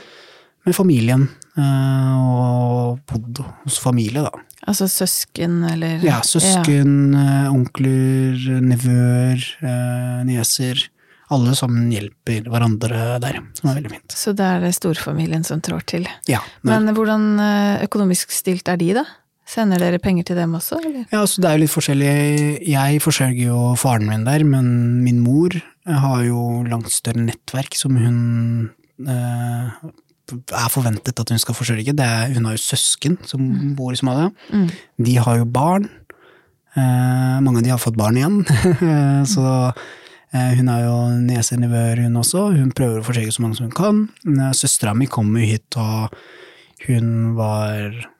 med 0.66 0.74
familien 0.74 1.28
eh, 1.56 2.16
og 2.18 2.98
bodd 3.06 3.42
hos 3.64 3.78
familie, 3.82 4.24
da. 4.26 4.32
Altså 4.66 4.88
søsken 4.90 5.60
eller 5.68 6.02
Ja, 6.02 6.18
søsken, 6.26 7.12
ja. 7.14 7.50
onkler, 7.52 8.34
nevøer, 8.66 9.42
eh, 9.62 10.24
nieser. 10.26 10.88
Alle 11.30 11.56
sammen 11.58 11.88
hjelper 11.90 12.46
hverandre 12.50 13.16
der, 13.22 13.40
som 13.58 13.70
er 13.70 13.80
veldig 13.80 13.90
fint. 13.90 14.14
Så 14.14 14.30
det 14.38 14.46
er 14.46 14.66
storfamilien 14.74 15.42
som 15.46 15.58
trår 15.62 15.82
til. 15.90 16.04
Ja, 16.30 16.38
men, 16.66 16.86
hvordan 16.94 17.24
eh, 17.42 17.84
økonomisk 17.86 18.34
stilt 18.34 18.68
er 18.70 18.78
de, 18.78 18.92
da? 19.00 19.04
Sender 19.46 19.78
dere 19.78 20.00
penger 20.02 20.26
til 20.26 20.40
dem 20.40 20.56
også, 20.58 20.80
eller? 20.82 21.04
ja, 21.12 21.20
så 21.22 21.42
det 21.42 21.48
er 21.48 21.54
jo 21.54 21.62
litt 21.62 21.74
forskjellig. 21.74 22.14
Jeg 22.66 23.02
forsørger 23.04 23.44
jo 23.46 23.60
faren 23.78 24.08
min 24.08 24.24
der, 24.26 24.42
men 24.42 25.04
min 25.04 25.20
mor 25.22 25.54
har 25.86 26.24
jo 26.26 26.64
langt 26.66 26.90
større 26.90 27.22
nettverk 27.22 27.76
som 27.78 27.94
hun 28.00 28.16
eh, 29.06 29.68
er 30.34 30.72
forventet 30.74 31.22
at 31.22 31.30
hun 31.30 31.38
skal 31.38 31.54
forsørge. 31.54 31.94
Det 31.94 32.06
er, 32.06 32.32
hun 32.34 32.48
har 32.48 32.56
jo 32.56 32.64
søsken 32.64 33.20
som 33.26 33.44
bor 33.78 33.94
i 33.94 34.00
Somalia. 34.00 34.32
Mm. 34.50 34.66
De 35.06 35.14
har 35.22 35.38
jo 35.38 35.46
barn. 35.46 35.86
Eh, 36.74 37.38
mange 37.40 37.62
av 37.62 37.64
de 37.68 37.72
har 37.72 37.80
fått 37.82 37.96
barn 37.98 38.18
igjen. 38.18 38.42
så 39.34 39.46
eh, 39.70 40.58
hun 40.58 40.72
har 40.72 40.82
jo 40.82 40.96
nieser, 41.22 41.62
nevøer, 41.62 42.02
hun 42.02 42.18
også. 42.18 42.48
Hun 42.58 42.74
prøver 42.74 43.00
å 43.00 43.06
forsørge 43.06 43.38
så 43.38 43.46
mange 43.46 43.60
som 43.60 43.70
hun 43.70 43.78
kan. 43.78 44.02
Eh, 44.26 44.50
Søstera 44.58 44.96
mi 44.98 45.06
kom 45.06 45.30
jo 45.38 45.46
hit, 45.46 45.78
og 45.78 46.10
hun 46.88 47.36
var 47.38 47.86
eh, 47.94 48.12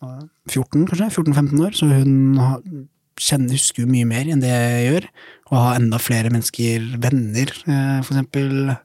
14, 0.00 0.86
kanskje? 0.86 1.08
14-15 1.14 1.64
år, 1.66 1.72
så 1.76 1.88
hun 1.90 2.36
har- 2.36 2.62
kjenner, 3.16 3.56
husker 3.56 3.86
mye 3.88 4.04
mer 4.06 4.24
enn 4.28 4.40
det 4.40 4.50
jeg 4.50 4.90
gjør. 4.92 5.08
Og 5.50 5.56
har 5.58 5.76
enda 5.78 5.98
flere 5.98 6.30
mennesker, 6.30 7.00
venner, 7.00 7.48
eh, 7.66 8.02
for 8.02 8.12
eksempel, 8.14 8.76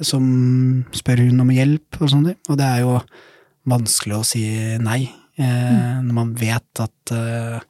som 0.00 0.84
spør 0.92 1.24
hun 1.26 1.40
om 1.40 1.48
hjelp 1.50 2.00
og 2.00 2.08
sånne 2.08 2.24
ting. 2.32 2.40
Og 2.48 2.56
det 2.60 2.66
er 2.66 2.80
jo 2.84 3.02
vanskelig 3.66 4.14
å 4.20 4.24
si 4.24 4.44
nei. 4.78 5.10
Eh, 5.38 6.00
Når 6.02 6.12
man 6.14 6.34
vet 6.34 6.80
at 6.80 7.12
eh, 7.12 7.60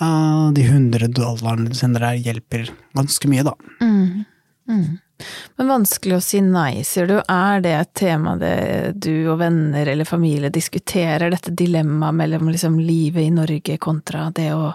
ja, 0.00 0.50
de 0.52 0.62
100 0.62 1.08
dollarene 1.12 1.68
du 1.68 1.74
sender 1.74 2.00
der, 2.00 2.20
hjelper 2.32 2.68
ganske 2.96 3.28
mye, 3.28 3.44
da. 3.44 3.54
Mm. 3.80 4.26
Mm. 4.68 5.00
Men 5.58 5.70
vanskelig 5.70 6.16
å 6.16 6.22
si 6.24 6.40
nei, 6.44 6.82
sier 6.86 7.08
du. 7.10 7.16
Er 7.30 7.62
det 7.64 7.72
et 7.76 7.92
tema 7.98 8.34
det 8.40 8.94
du 9.02 9.28
og 9.32 9.40
venner 9.42 9.88
eller 9.92 10.08
familie 10.08 10.52
diskuterer, 10.52 11.30
dette 11.32 11.52
dilemmaet 11.56 12.16
mellom 12.18 12.50
liksom 12.52 12.78
livet 12.80 13.26
i 13.26 13.34
Norge 13.34 13.76
kontra 13.82 14.28
det 14.34 14.50
og 14.54 14.72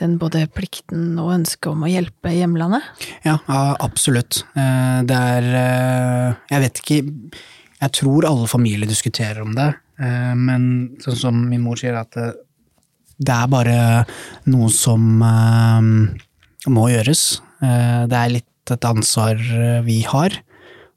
den 0.00 0.16
både 0.20 0.46
plikten 0.54 1.18
og 1.20 1.34
ønsket 1.38 1.70
om 1.72 1.84
å 1.86 1.90
hjelpe 1.90 2.32
hjemlandet? 2.34 2.86
Ja, 3.26 3.38
absolutt. 3.78 4.44
Eh, 4.54 5.00
Det 5.08 5.16
er 5.16 5.48
eh, 5.54 6.34
Jeg 6.50 6.60
vet 6.64 6.80
ikke 6.82 6.98
Jeg 7.80 7.92
tror 7.94 8.26
alle 8.26 8.48
familier 8.50 8.88
diskuterer 8.90 9.42
om 9.42 9.54
det, 9.54 9.68
eh, 10.02 10.34
men 10.34 10.96
sånn 11.02 11.16
som 11.16 11.42
min 11.48 11.62
mor 11.62 11.78
sier, 11.78 11.94
at 11.94 12.10
det, 12.14 13.34
er 13.34 13.46
bare 13.50 14.04
noe 14.50 14.70
som 14.70 15.22
må 16.68 16.88
gjøres. 16.90 17.22
Det 17.60 18.18
er 18.18 18.32
litt 18.34 18.47
et 18.74 18.88
ansvar 18.88 19.38
eh, 19.38 19.80
vi 19.86 20.00
har 20.06 20.40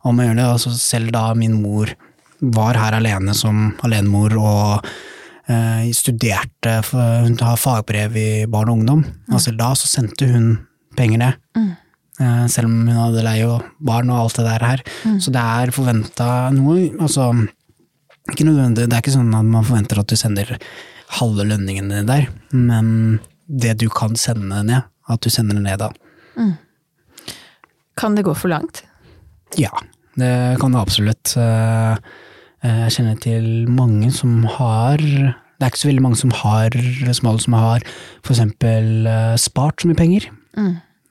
om 0.07 0.17
å 0.19 0.25
gjøre 0.25 0.39
det. 0.39 0.47
Altså 0.47 0.73
selv 0.77 1.13
da 1.15 1.29
min 1.37 1.57
mor 1.61 1.91
var 2.41 2.79
her 2.79 2.97
alene 2.97 3.35
som 3.37 3.71
alenemor 3.85 4.35
og 4.41 4.89
eh, 5.51 5.91
studerte, 5.95 6.79
for 6.87 7.27
hun 7.27 7.37
har 7.41 7.61
fagbrev 7.61 8.17
i 8.17 8.29
barn 8.49 8.71
og 8.71 8.81
ungdom, 8.81 9.05
og 9.31 9.43
selv 9.43 9.61
da 9.61 9.71
så 9.77 9.89
sendte 9.89 10.29
hun 10.31 10.53
penger 10.97 11.21
ned. 11.21 11.39
Eh, 12.21 12.45
selv 12.51 12.69
om 12.69 12.79
hun 12.85 12.97
hadde 12.97 13.25
leie 13.25 13.47
og 13.49 13.65
barn 13.79 14.09
og 14.13 14.25
alt 14.25 14.39
det 14.39 14.47
der 14.49 14.65
her. 14.67 14.85
Så 15.21 15.33
det 15.33 15.41
er 15.41 15.73
forventa 15.75 16.49
noe, 16.55 16.89
altså 16.99 17.31
ikke 18.31 18.45
nødvendig, 18.45 18.87
det 18.87 18.95
er 18.95 19.03
ikke 19.03 19.15
sånn 19.15 19.33
at 19.33 19.47
man 19.47 19.65
forventer 19.65 20.01
at 20.01 20.09
du 20.09 20.17
sender 20.19 20.57
halve 21.17 21.45
lønningen 21.47 21.89
din 21.91 22.09
der, 22.09 22.27
men 22.53 23.19
det 23.51 23.77
du 23.81 23.87
kan 23.91 24.15
sende 24.15 24.61
ned, 24.63 24.85
at 25.11 25.23
du 25.23 25.29
sender 25.33 25.57
det 25.57 25.65
ned 25.65 25.81
da. 25.81 25.89
Kan 28.01 28.17
det 28.17 28.25
gå 28.25 28.34
for 28.34 28.50
langt? 28.50 28.81
Ja, 29.60 29.72
det 30.17 30.58
kan 30.62 30.74
det 30.74 30.81
absolutt. 30.81 31.36
Eh, 31.38 31.93
eh, 32.65 32.81
Jeg 32.88 32.96
kjenner 32.98 33.20
til 33.22 33.70
mange 33.70 34.12
som 34.12 34.43
har 34.58 34.98
Det 34.98 35.62
er 35.62 35.70
ikke 35.70 35.84
så 35.84 35.91
veldig 35.91 36.01
mange 36.08 36.17
som 36.17 36.31
har, 36.34 36.74
som 37.13 37.27
alle 37.29 37.41
som 37.43 37.53
har 37.53 37.84
for 38.25 38.34
eksempel 38.34 39.05
eh, 39.05 39.36
spart 39.38 39.81
så 39.84 39.91
mye 39.91 40.00
penger. 40.00 40.25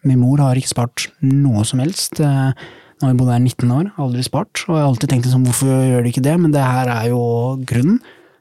Min 0.02 0.18
mor 0.18 0.40
har 0.42 0.58
ikke 0.58 0.72
spart 0.72 1.06
noe 1.22 1.62
som 1.64 1.78
helst. 1.78 2.18
Nå 2.18 3.06
har 3.06 3.12
vi 3.12 3.18
bodd 3.20 3.30
her 3.30 3.38
19 3.38 3.70
år, 3.70 3.92
aldri 3.96 4.24
spart. 4.26 4.64
Og 4.66 4.74
jeg 4.74 4.82
har 4.82 4.88
alltid 4.88 5.12
tenkt 5.12 5.28
sånn, 5.30 5.46
hvorfor 5.46 5.70
gjør 5.70 6.02
de 6.02 6.10
ikke 6.10 6.24
det? 6.24 6.34
Men 6.40 6.50
det 6.56 6.64
her 6.66 6.90
er 6.90 7.06
jo 7.12 7.22
grunnen. 7.68 8.00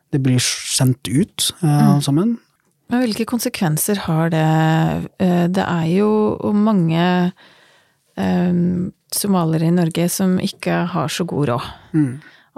Det 0.10 0.24
blir 0.26 0.42
sendt 0.42 1.06
ut 1.06 1.52
eh, 1.62 1.70
mm. 1.70 2.02
sammen. 2.02 2.34
Men 2.90 3.06
hvilke 3.06 3.30
konsekvenser 3.30 4.02
har 4.08 4.34
det? 4.34 4.50
Det 5.54 5.62
er 5.62 5.88
jo 5.94 6.10
mange 6.58 7.06
somaliere 9.16 9.70
i 9.70 9.72
Norge 9.74 10.10
som 10.12 10.38
ikke 10.44 10.84
har 10.94 11.08
så 11.12 11.26
god 11.26 11.48
råd. 11.50 11.68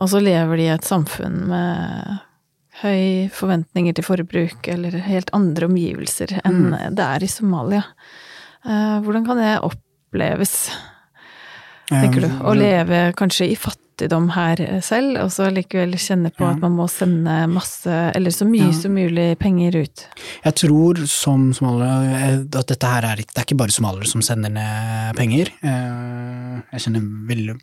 Og 0.01 0.09
så 0.09 0.19
lever 0.23 0.57
de 0.57 0.63
i 0.65 0.73
et 0.73 0.87
samfunn 0.87 1.43
med 1.51 2.19
høy 2.81 3.29
forventninger 3.35 3.93
til 3.93 4.03
forbruk, 4.07 4.67
eller 4.73 4.95
helt 5.05 5.29
andre 5.37 5.67
omgivelser 5.69 6.39
enn 6.41 6.71
det 6.97 7.03
er 7.05 7.23
i 7.23 7.29
Somalia. 7.29 7.83
Eh, 8.65 8.97
Hvordan 9.03 9.25
kan 9.27 9.37
det 9.37 9.59
oppleves, 9.67 10.71
tenker 11.91 12.21
du? 12.25 12.29
Å 12.47 12.53
leve 12.57 13.13
kanskje 13.19 13.51
i 13.51 13.55
fattigdom 13.59 13.80
her 13.99 14.81
selv, 14.81 15.17
og 15.23 15.29
så 15.31 15.51
likevel 15.51 15.93
kjenne 15.93 16.31
på 16.33 16.43
Ja. 16.45 16.51
at 16.51 16.59
man 16.61 16.71
må 16.71 16.87
sende 16.89 17.47
masse, 17.49 17.87
eller 18.15 18.29
så 18.31 18.45
mye 18.45 18.71
Ja. 18.71 18.71
som 18.71 18.91
mulig 18.95 19.37
penger 19.39 19.75
ut. 19.83 20.07
Jeg 20.43 20.55
tror 20.55 21.05
som 21.07 21.53
somaliere 21.53 22.13
eh, 22.13 22.59
at 22.59 22.67
dette 22.67 22.83
her 22.87 23.03
er 23.03 23.15
ikke 23.17 23.33
Det 23.33 23.37
er 23.37 23.45
ikke 23.45 23.57
bare 23.57 23.71
somaliere 23.71 24.07
som 24.07 24.21
sender 24.21 24.49
ned 24.49 25.15
penger. 25.15 25.47
Eh, 25.63 26.61
Jeg 26.71 26.81
kjenner 26.81 27.01
veldig 27.27 27.59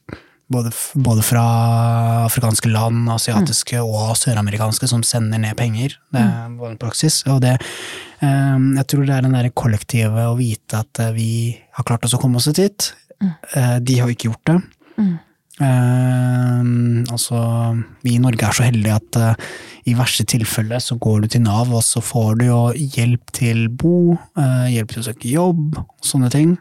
både, 0.50 0.70
både 0.96 1.22
fra 1.22 2.26
afrikanske 2.26 2.70
land, 2.72 3.08
asiatiske 3.08 3.78
og 3.82 4.16
søramerikanske 4.16 4.88
som 4.88 5.02
sender 5.02 5.38
ned 5.38 5.56
penger. 5.56 5.96
Det 6.12 6.20
er 6.20 6.48
bare 6.58 6.70
en 6.70 6.78
praksis. 6.78 7.22
Og 7.26 7.40
det 7.40 7.60
eh, 8.22 8.58
Jeg 8.76 8.86
tror 8.86 9.06
det 9.06 9.14
er 9.16 9.22
den 9.22 9.32
derre 9.32 9.50
kollektive 9.50 10.26
å 10.28 10.36
vite 10.36 10.78
at 10.78 10.98
eh, 11.00 11.12
vi 11.12 11.58
har 11.72 11.84
klart 11.84 12.04
oss 12.04 12.14
å 12.14 12.20
komme 12.20 12.36
oss 12.36 12.44
dit. 12.46 12.92
Eh, 13.54 13.78
De 13.80 13.98
har 13.98 14.08
ikke 14.08 14.30
gjort 14.32 14.44
det. 14.46 15.18
Eh, 15.58 16.60
altså, 17.10 17.38
vi 18.04 18.14
i 18.14 18.22
Norge 18.22 18.46
er 18.46 18.54
så 18.54 18.66
heldige 18.68 18.94
at 18.94 19.18
eh, 19.18 19.46
i 19.90 19.94
verste 19.98 20.26
tilfelle 20.28 20.78
så 20.82 20.98
går 21.00 21.24
du 21.24 21.28
til 21.32 21.42
Nav, 21.42 21.72
og 21.74 21.82
så 21.82 22.02
får 22.04 22.38
du 22.38 22.44
jo 22.46 22.60
hjelp 22.76 23.32
til 23.34 23.68
bo, 23.68 24.16
eh, 24.38 24.68
hjelp 24.76 24.92
til 24.94 25.02
å 25.02 25.06
søke 25.08 25.32
jobb, 25.32 25.80
sånne 26.04 26.30
ting. 26.34 26.58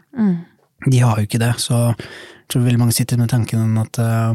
De 0.88 0.98
har 1.02 1.18
jo 1.18 1.26
ikke 1.28 1.42
det, 1.42 1.54
så 1.62 1.92
jeg 1.92 2.48
tror 2.48 2.64
veldig 2.64 2.80
mange 2.80 2.96
sitter 2.96 3.18
med 3.20 3.28
tanken 3.32 3.60
om 3.66 3.78
at 3.82 3.98
eh, 3.98 4.34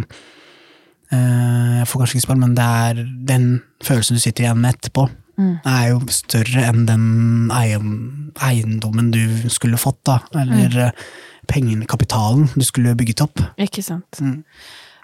Jeg 1.13 1.87
får 1.87 1.99
kanskje 1.99 2.15
ikke 2.17 2.25
spørre, 2.25 2.41
men 2.41 2.55
det 2.57 2.63
er 2.65 3.03
den 3.27 3.43
følelsen 3.85 4.17
du 4.17 4.21
sitter 4.23 4.47
igjen 4.47 4.61
med 4.63 4.73
etterpå, 4.73 5.03
er 5.65 5.89
jo 5.91 5.99
større 6.09 6.63
enn 6.69 6.85
den 6.87 7.51
eiendommen 7.53 9.11
du 9.13 9.49
skulle 9.49 9.77
fått, 9.77 9.99
da. 10.05 10.19
Eller 10.41 10.77
eh, 10.87 10.91
pengene, 11.49 11.87
kapitalen 11.89 12.47
du 12.53 12.63
skulle 12.65 12.95
bygget 12.97 13.23
opp. 13.25 13.43
Ikke 13.61 13.83
sant. 13.85 14.21
Mm. 14.21 14.41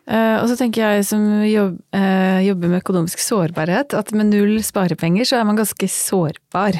Uh, 0.10 0.42
og 0.42 0.48
så 0.50 0.56
tenker 0.58 0.82
jeg 0.82 1.06
som 1.06 1.22
jobb, 1.46 1.76
uh, 1.94 2.40
jobber 2.42 2.72
med 2.72 2.82
økonomisk 2.82 3.22
sårbarhet, 3.22 3.94
at 3.94 4.10
med 4.18 4.32
null 4.32 4.56
sparepenger 4.66 5.28
så 5.30 5.38
er 5.38 5.46
man 5.46 5.60
ganske 5.60 5.90
sårbar. 5.94 6.80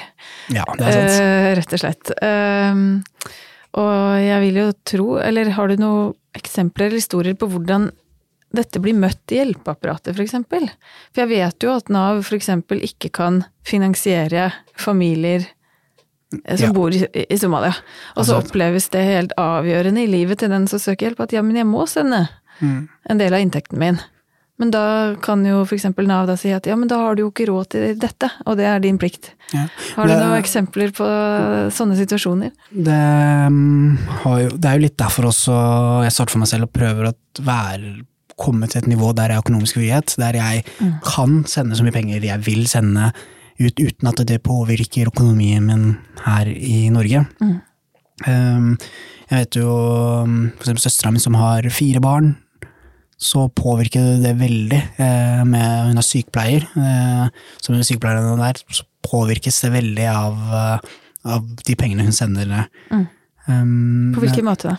Ja, 0.50 0.66
det 0.80 0.88
er 0.88 0.98
sant. 0.98 1.20
Uh, 1.22 1.50
rett 1.60 1.76
og 1.78 1.84
slett. 1.84 2.14
Ehm, 2.26 2.88
og 3.78 3.94
jeg 4.24 4.42
vil 4.48 4.60
jo 4.64 4.68
tro, 4.82 5.08
eller 5.22 5.54
har 5.54 5.70
du 5.70 5.78
noen 5.78 6.16
eksempler 6.38 6.90
eller 6.90 7.04
historier 7.04 7.38
på 7.38 7.52
hvordan 7.52 7.92
dette 8.56 8.82
blir 8.82 8.98
møtt 8.98 9.30
i 9.30 9.44
hjelpeapparatet, 9.44 10.16
for 10.16 10.26
eksempel? 10.26 10.66
For 11.14 11.22
jeg 11.22 11.32
vet 11.36 11.66
jo 11.66 11.76
at 11.76 11.94
Nav 11.94 12.24
for 12.26 12.40
eksempel 12.40 12.82
ikke 12.86 13.12
kan 13.14 13.44
finansiere 13.68 14.50
familier 14.74 15.46
som 16.30 16.68
Ja. 16.68 16.72
bor 16.74 16.90
i, 16.94 17.38
Somalia. 17.38 17.74
Og 18.16 18.26
så 18.26 18.36
Altså- 18.36 18.44
oppleves 18.52 18.90
det 18.90 19.04
helt 19.06 19.32
avgjørende 19.38 20.04
i 20.04 20.08
livet 20.08 20.40
til 20.40 20.50
den 20.50 20.68
som 20.68 20.80
søker 20.80 21.10
hjelp, 21.10 21.20
at 21.22 21.32
ja, 21.34 21.42
men 21.42 21.56
jeg 21.56 21.66
må 21.66 21.88
sende 21.88 22.28
Mm. 22.62 22.88
en 23.10 23.18
del 23.18 23.34
av 23.34 23.40
inntekten 23.40 23.78
min. 23.80 24.00
Men 24.60 24.72
da 24.72 25.16
kan 25.16 25.46
jo 25.46 25.64
eksempel 25.64 26.06
Nav 26.06 26.28
da 26.28 26.36
si 26.36 26.50
at 26.52 26.66
ja, 26.68 26.76
men 26.76 26.90
da 26.90 26.98
har 26.98 27.16
du 27.16 27.22
jo 27.22 27.32
ikke 27.32 27.48
råd 27.48 27.70
til 27.70 27.96
dette, 27.96 28.30
og 28.46 28.58
det 28.58 28.66
er 28.66 28.80
din 28.80 28.98
plikt. 29.00 29.30
Ja. 29.54 29.68
Har 29.96 30.04
du 30.06 30.10
Det- 30.14 30.20
noen 30.20 30.44
eksempler 30.44 30.92
på 30.92 31.06
sånne 31.72 31.96
situasjoner? 31.96 32.52
Det, 32.76 32.86
mm, 33.50 33.98
jo, 34.26 34.50
det 34.58 34.66
er 34.66 34.74
jo 34.76 34.82
litt 34.82 34.98
derfor 34.98 35.24
også 35.32 36.04
jeg 36.04 36.12
starter 36.12 36.32
for 36.32 36.40
meg 36.40 36.48
selv 36.50 36.64
og 36.64 36.74
prøver 36.74 37.08
å 37.08 37.14
være, 37.42 38.02
komme 38.38 38.68
til 38.70 38.80
et 38.84 38.88
nivå 38.88 39.14
der 39.16 39.30
jeg 39.30 39.36
har 39.36 39.44
økonomisk 39.44 39.74
frihet, 39.76 40.16
der 40.18 40.34
jeg 40.34 40.66
kan 41.04 41.44
sende 41.46 41.76
så 41.76 41.84
mye 41.84 41.92
penger 41.94 42.22
jeg 42.22 42.40
vil 42.44 42.66
sende 42.68 43.14
ut 43.60 43.80
uten 43.80 44.08
at 44.08 44.22
det 44.28 44.42
påvirker 44.44 45.08
økonomien 45.12 45.66
min 45.66 45.98
her 46.26 46.48
i 46.48 46.90
Norge. 46.94 47.26
Um, 48.28 48.78
jeg 49.30 49.38
vet 49.46 49.58
jo 49.62 49.70
for 49.70 50.64
eksempel 50.66 50.84
søstera 50.84 51.12
mi 51.14 51.20
som 51.24 51.36
har 51.40 51.68
fire 51.72 52.02
barn, 52.04 52.34
så 53.20 53.48
påvirker 53.52 54.00
det 54.00 54.24
det 54.24 54.34
veldig. 54.40 54.80
eh, 55.00 55.44
Med, 55.44 55.88
hun 55.90 55.98
er 56.00 56.06
sykepleier, 56.08 56.64
eh, 56.64 57.30
som 57.62 57.74
hun 57.76 57.82
er 57.82 57.88
sykepleier 57.88 58.38
der, 58.40 58.62
så 58.72 58.84
påvirkes 59.04 59.62
det 59.62 59.72
veldig 59.74 60.08
av, 60.08 60.38
eh, 60.56 60.80
av 61.26 61.46
de 61.68 61.76
pengene 61.76 62.04
hun 62.08 62.16
sender. 62.16 62.68
Um, 63.48 64.14
På 64.16 64.22
hvilken 64.24 64.46
måte 64.46 64.70
da? 64.70 64.78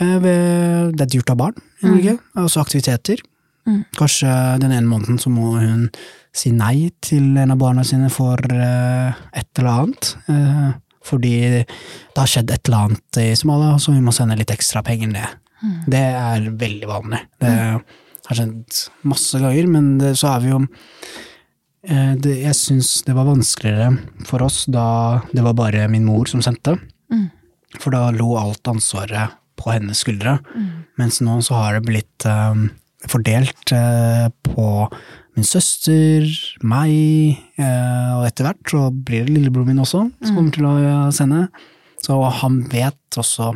eh, 0.00 0.18
ved- 0.20 0.96
Det 0.96 1.00
er 1.00 1.06
dyrt 1.18 1.30
å 1.30 1.32
ha 1.32 1.34
barn 1.46 1.54
i 1.82 1.86
Norge, 1.88 2.18
også 2.36 2.60
aktiviteter. 2.60 3.16
Kanskje 3.96 4.60
den 4.60 4.70
ene 4.72 4.86
måneden 4.86 5.18
så 5.18 5.28
må 5.30 5.58
hun 5.58 5.90
si 6.36 6.52
nei 6.54 6.90
til 7.02 7.36
en 7.40 7.54
av 7.54 7.60
barna 7.60 7.84
sine 7.86 8.10
for 8.12 8.40
eh, 8.52 9.22
et 9.36 9.60
eller 9.60 9.70
annet. 9.72 10.10
eh, 10.32 10.74
fordi 11.06 11.36
det 11.62 12.18
har 12.18 12.26
skjedd 12.26 12.50
et 12.50 12.66
eller 12.66 12.88
annet 12.88 13.18
i 13.22 13.28
Somalia, 13.38 13.76
så 13.78 13.92
vi 13.94 14.02
må 14.02 14.10
sende 14.14 14.34
litt 14.38 14.50
ekstra 14.50 14.82
penger 14.82 15.12
ned. 15.12 15.36
Det 15.86 16.02
er 16.02 16.48
veldig 16.50 16.88
vanlig. 16.90 17.20
Det 17.38 17.52
har 18.26 18.38
skjedd 18.40 18.80
masse 19.06 19.38
ganger, 19.38 19.68
men 19.70 19.92
det, 20.00 20.16
så 20.18 20.32
er 20.32 20.42
vi 20.42 20.50
jo 20.50 20.58
eh, 21.86 22.12
det, 22.18 22.34
Jeg 22.42 22.58
syns 22.58 22.90
det 23.06 23.14
var 23.14 23.28
vanskeligere 23.30 23.92
for 24.26 24.42
oss 24.42 24.64
da 24.66 25.22
det 25.30 25.46
var 25.46 25.54
bare 25.62 25.86
min 25.92 26.08
mor 26.10 26.26
som 26.26 26.42
sendte. 26.42 26.74
For 27.78 27.94
da 27.94 28.10
lå 28.14 28.32
alt 28.40 28.66
ansvaret 28.70 29.38
på 29.56 29.72
hennes 29.72 30.02
skuldre. 30.04 30.38
Mens 31.00 31.20
nå 31.24 31.38
så 31.44 31.60
har 31.60 31.76
det 31.76 31.86
blitt 31.88 32.26
eh, 32.28 32.66
fordelt 33.10 33.72
uh, 33.72 34.28
på 34.42 34.66
min 35.36 35.46
søster, 35.46 36.24
meg, 36.64 37.36
eh, 37.60 38.10
og 38.16 38.24
etter 38.28 38.48
hvert 38.48 38.72
så 38.72 38.86
blir 38.90 39.26
det 39.26 39.34
lillebroren 39.36 39.74
min 39.74 39.84
også 39.84 40.06
som 40.24 40.34
kommer 40.38 40.54
til 40.54 40.68
å 40.68 40.74
eh, 40.80 41.12
sende. 41.14 41.46
Så 42.02 42.16
han 42.40 42.62
vet 42.72 43.20
også 43.20 43.52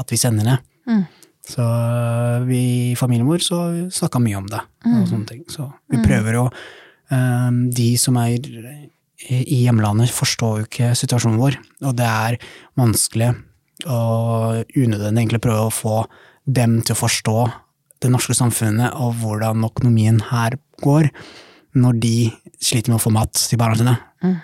at 0.00 0.12
vi 0.12 0.18
sender 0.18 0.48
det. 0.48 0.58
Mm. 0.90 1.02
Så 1.50 1.64
eh, 1.64 2.36
vi 2.50 2.60
i 2.90 2.98
familien 2.98 3.30
vår 3.30 3.46
så 3.46 3.62
snakka 3.94 4.22
mye 4.22 4.42
om 4.42 4.50
det, 4.50 4.62
og 4.90 5.06
sånne 5.06 5.30
ting. 5.30 5.44
Så 5.50 5.70
vi 5.90 6.02
prøver 6.04 6.42
å 6.42 6.46
Um, 7.10 7.64
de 7.74 7.96
som 7.98 8.14
er 8.22 8.38
i 8.38 9.64
hjemlandet, 9.64 10.12
forstår 10.14 10.60
jo 10.60 10.66
ikke 10.68 10.92
situasjonen 10.96 11.40
vår, 11.40 11.56
og 11.82 11.96
det 11.98 12.06
er 12.06 12.36
vanskelig 12.78 13.32
og 13.90 14.76
unødvendig 14.76 15.24
egentlig 15.24 15.42
prøve 15.42 15.66
å 15.66 15.74
få 15.74 15.96
dem 16.46 16.78
til 16.84 16.94
å 16.94 17.00
forstå 17.00 17.34
det 18.00 18.10
norske 18.12 18.36
samfunnet 18.36 18.96
og 18.96 19.18
hvordan 19.20 19.66
økonomien 19.66 20.20
her 20.30 20.56
går, 20.84 21.10
når 21.76 22.00
de 22.02 22.14
sliter 22.60 22.92
med 22.92 22.98
å 23.00 23.04
få 23.04 23.12
mat 23.14 23.34
til 23.36 23.60
barna 23.60 23.78
sine. 23.78 23.96
Mm. 24.24 24.38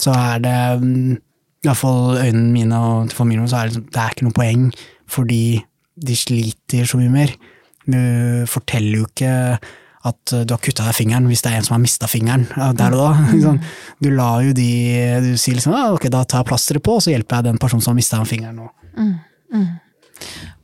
Så 0.00 0.14
er 0.14 0.44
det, 0.44 0.58
mm, 0.80 1.18
iallfall 1.66 2.20
øynene 2.20 2.52
mine 2.54 2.78
og 2.78 3.10
til 3.10 3.18
familien, 3.18 3.50
så 3.50 3.60
er 3.60 3.68
det, 3.68 3.74
liksom, 3.74 3.90
det 3.90 4.00
er 4.00 4.14
ikke 4.14 4.28
noe 4.28 4.38
poeng, 4.38 4.64
fordi 5.10 5.42
de 6.00 6.16
sliter 6.16 6.88
så 6.88 7.00
mye 7.00 7.12
mer. 7.12 7.34
Du 7.90 8.00
forteller 8.48 9.02
jo 9.02 9.08
ikke 9.10 9.34
at 10.08 10.32
du 10.32 10.54
har 10.54 10.60
kutta 10.64 10.86
deg 10.86 10.96
fingeren 10.96 11.26
hvis 11.28 11.42
det 11.44 11.50
er 11.50 11.58
en 11.58 11.66
som 11.66 11.74
har 11.76 11.82
mista 11.82 12.08
fingeren 12.08 12.46
der 12.78 12.94
og 12.96 13.02
da. 13.02 13.10
Mm. 13.50 13.58
Du 14.00 14.08
lar 14.14 14.40
jo 14.44 14.52
de 14.56 14.70
Du 15.24 15.34
sier 15.40 15.56
liksom 15.56 15.74
ok, 15.74 16.06
da 16.12 16.22
tar 16.24 16.42
jeg 16.42 16.48
plasteret 16.48 16.84
på, 16.84 16.96
og 16.96 17.04
så 17.04 17.12
hjelper 17.12 17.40
jeg 17.40 17.50
den 17.50 17.60
personen 17.60 17.84
som 17.84 17.92
har 17.92 17.98
mista 17.98 18.20
fingeren 18.28 18.60
nå. 18.62 18.68
Mm. 18.96 19.14
Mm. 19.52 19.66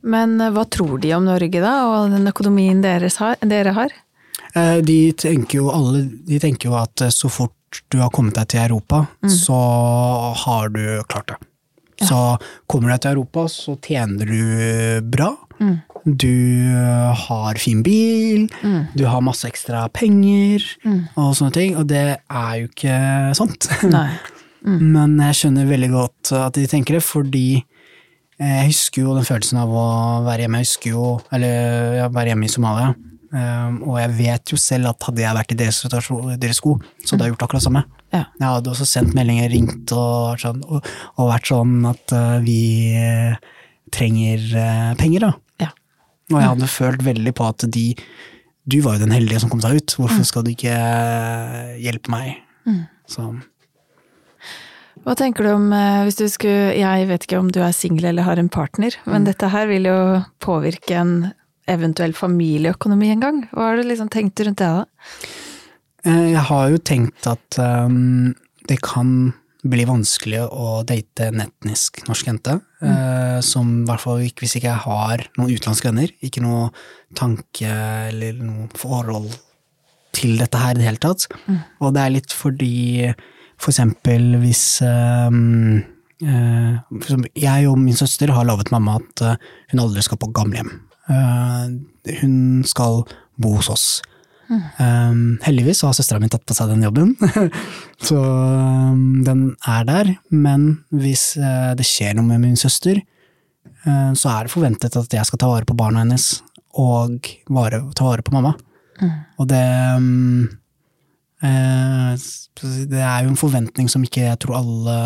Men 0.07 0.39
eh, 0.41 0.53
hva 0.53 0.65
tror 0.69 0.99
de 1.03 1.13
om 1.17 1.25
Norge, 1.27 1.61
da, 1.63 1.73
og 1.89 2.13
den 2.13 2.29
økonomien 2.29 2.83
har, 2.83 3.37
dere 3.41 3.75
har? 3.77 3.95
Eh, 4.53 4.77
de 4.85 4.99
tenker 5.17 5.59
jo 5.59 5.71
alle 5.73 6.05
De 6.27 6.39
tenker 6.41 6.69
jo 6.69 6.77
at 6.79 7.03
eh, 7.03 7.13
så 7.13 7.29
fort 7.31 7.53
du 7.91 7.99
har 7.99 8.11
kommet 8.15 8.37
deg 8.37 8.47
til 8.53 8.63
Europa, 8.63 9.03
mm. 9.19 9.31
så 9.43 9.57
har 10.45 10.69
du 10.71 11.03
klart 11.11 11.33
det. 11.33 11.35
Ja. 11.99 12.07
Så 12.07 12.19
kommer 12.69 12.87
du 12.87 12.93
deg 12.93 13.01
til 13.03 13.17
Europa, 13.17 13.43
så 13.51 13.75
tjener 13.83 14.29
du 14.29 15.03
bra. 15.11 15.33
Mm. 15.59 15.75
Du 16.07 16.31
har 17.27 17.59
fin 17.59 17.81
bil, 17.83 18.47
mm. 18.63 18.95
du 18.95 19.03
har 19.11 19.25
masse 19.25 19.49
ekstra 19.49 19.83
penger 19.91 20.63
mm. 20.85 21.01
og 21.19 21.35
sånne 21.35 21.57
ting, 21.57 21.75
og 21.75 21.89
det 21.91 22.05
er 22.15 22.53
jo 22.61 22.71
ikke 22.71 22.97
sant. 23.37 23.69
Mm. 24.67 24.79
Men 24.91 25.13
jeg 25.21 25.35
skjønner 25.37 25.67
veldig 25.69 25.87
godt 25.93 26.31
at 26.35 26.55
de 26.57 26.65
tenker 26.67 26.97
det, 26.97 27.03
fordi 27.05 27.61
jeg 28.37 28.69
husker 28.69 29.01
jo 29.01 29.15
den 29.17 29.25
følelsen 29.25 29.57
av 29.63 29.71
å 29.73 29.85
være 30.27 30.45
hjemme. 30.45 30.61
Jeg 30.61 30.69
husker 30.69 30.91
jo, 30.93 31.05
eller 31.33 31.95
ja, 31.97 32.09
være 32.13 32.33
hjemme 32.33 32.45
i 32.45 32.51
Somalia. 32.53 32.91
Um, 33.27 33.81
og 33.89 33.97
jeg 33.99 34.13
vet 34.21 34.51
jo 34.53 34.57
selv 34.61 34.93
at 34.93 35.03
hadde 35.09 35.19
jeg 35.19 35.35
vært 35.35 35.49
i 35.51 35.57
deres, 35.59 35.81
deres 35.89 36.59
sko, 36.61 36.77
så 37.03 37.15
hadde 37.15 37.25
jeg 37.25 37.33
gjort 37.33 37.43
akkurat 37.47 37.59
det 37.59 37.65
samme. 37.65 37.81
Ja. 38.13 38.21
Jeg 38.37 38.45
hadde 38.45 38.71
også 38.71 38.87
sendt 38.87 39.17
meldinger, 39.17 39.49
ringt 39.51 39.91
og, 39.95 40.37
sånn, 40.39 40.61
og, 40.63 40.87
og 41.17 41.31
vært 41.33 41.49
sånn 41.49 41.75
at 41.89 42.15
uh, 42.15 42.37
vi 42.45 42.61
uh, 42.95 43.35
trenger 43.93 44.45
uh, 44.53 44.93
penger, 45.01 45.27
da. 45.27 45.65
Ja. 45.65 45.73
Og 46.31 46.39
jeg 46.39 46.51
hadde 46.53 46.71
følt 46.71 47.03
veldig 47.07 47.35
på 47.35 47.45
at 47.47 47.67
de 47.71 47.85
Du 48.67 48.81
var 48.83 48.97
jo 48.97 49.05
den 49.05 49.15
heldige 49.15 49.39
som 49.39 49.51
kom 49.51 49.61
seg 49.63 49.79
ut, 49.79 49.93
hvorfor 49.95 50.23
mm. 50.23 50.27
skal 50.27 50.43
du 50.43 50.51
ikke 50.51 50.77
hjelpe 51.79 52.11
meg? 52.11 52.33
Mm. 52.67 52.81
Så 53.07 53.29
hva 55.07 55.15
tenker 55.15 55.45
du 55.47 55.53
om 55.53 55.71
eh, 55.71 56.03
hvis 56.03 56.19
du 56.19 56.25
skulle 56.27 56.75
Jeg 56.75 57.07
vet 57.07 57.23
ikke 57.23 57.39
om 57.39 57.51
du 57.53 57.61
er 57.63 57.75
singel 57.75 58.09
eller 58.09 58.27
har 58.27 58.41
en 58.41 58.51
partner, 58.51 58.95
men 59.05 59.23
mm. 59.23 59.27
dette 59.29 59.51
her 59.53 59.69
vil 59.71 59.87
jo 59.87 59.99
påvirke 60.43 60.97
en 60.99 61.13
eventuell 61.71 62.13
familieøkonomi 62.15 63.11
en 63.13 63.23
gang. 63.23 63.41
Hva 63.51 63.69
har 63.69 63.79
du 63.79 63.87
liksom 63.87 64.11
tenkt 64.11 64.39
rundt 64.43 64.59
det, 64.59 64.67
da? 64.67 64.85
Eh, 66.07 66.31
jeg 66.33 66.43
har 66.49 66.71
jo 66.71 66.79
tenkt 66.83 67.27
at 67.27 67.59
um, 67.59 68.33
det 68.67 68.79
kan 68.83 69.31
bli 69.67 69.83
vanskelig 69.87 70.45
å 70.47 70.81
date 70.87 71.31
en 71.31 71.41
etnisk 71.43 72.03
norsk 72.07 72.29
jente. 72.29 72.59
Mm. 72.83 72.91
Uh, 72.91 73.39
som 73.43 73.71
i 73.81 73.87
hvert 73.87 74.03
fall 74.03 74.21
hvis 74.27 74.57
ikke 74.59 74.69
jeg 74.69 74.83
har 74.85 75.25
noen 75.39 75.55
utenlandske 75.55 75.89
venner, 75.89 76.13
ikke 76.23 76.43
noe 76.43 76.69
tanke 77.17 77.71
eller 78.11 78.37
noe 78.43 78.67
forhold 78.77 79.31
til 80.17 80.37
dette 80.39 80.59
her 80.61 80.75
i 80.75 80.81
det 80.81 80.87
hele 80.87 81.03
tatt. 81.03 81.27
Mm. 81.47 81.59
Og 81.83 81.95
det 81.95 82.03
er 82.03 82.15
litt 82.15 82.35
fordi 82.35 82.75
for 83.57 83.73
eksempel 83.73 84.37
hvis 84.41 84.81
um, 84.85 85.83
Jeg 86.17 87.67
og 87.69 87.77
min 87.77 87.97
søster 87.97 88.31
har 88.33 88.47
lovet 88.47 88.71
mamma 88.73 88.97
at 88.97 89.23
uh, 89.25 89.49
hun 89.71 89.83
aldri 89.83 90.03
skal 90.05 90.19
på 90.21 90.31
gamlehjem. 90.33 90.71
Hun 92.21 92.63
skal 92.67 93.03
bo 93.39 93.53
hos 93.59 93.69
oss. 93.71 93.85
Mm. 94.47 95.37
Heldigvis 95.43 95.83
har 95.85 95.93
søstera 95.95 96.19
mi 96.19 96.29
tatt 96.31 96.43
på 96.47 96.55
seg 96.55 96.71
den 96.71 96.83
jobben, 96.83 97.13
så 98.07 98.17
den 99.27 99.43
er 99.67 99.85
der. 99.87 100.11
Men 100.31 100.65
hvis 100.89 101.29
det 101.37 101.87
skjer 101.87 102.17
noe 102.17 102.27
med 102.27 102.43
min 102.43 102.59
søster, 102.59 102.99
så 103.85 104.33
er 104.33 104.47
det 104.47 104.53
forventet 104.55 104.99
at 104.99 105.15
jeg 105.19 105.29
skal 105.29 105.43
ta 105.43 105.51
vare 105.51 105.69
på 105.69 105.77
barna 105.79 106.03
hennes 106.03 106.41
og 106.75 107.29
vare, 107.47 107.85
ta 107.95 108.09
vare 108.09 108.25
på 108.25 108.35
mamma. 108.35 108.55
Mm. 108.99 109.15
Og 109.37 109.51
det 109.51 109.65
Eh, 109.97 110.57
det 111.41 113.01
er 113.03 113.23
jo 113.23 113.29
en 113.29 113.37
forventning 113.37 113.89
som 113.91 114.01
ikke 114.05 114.23
jeg 114.25 114.39
tror 114.41 114.57
alle 114.57 114.97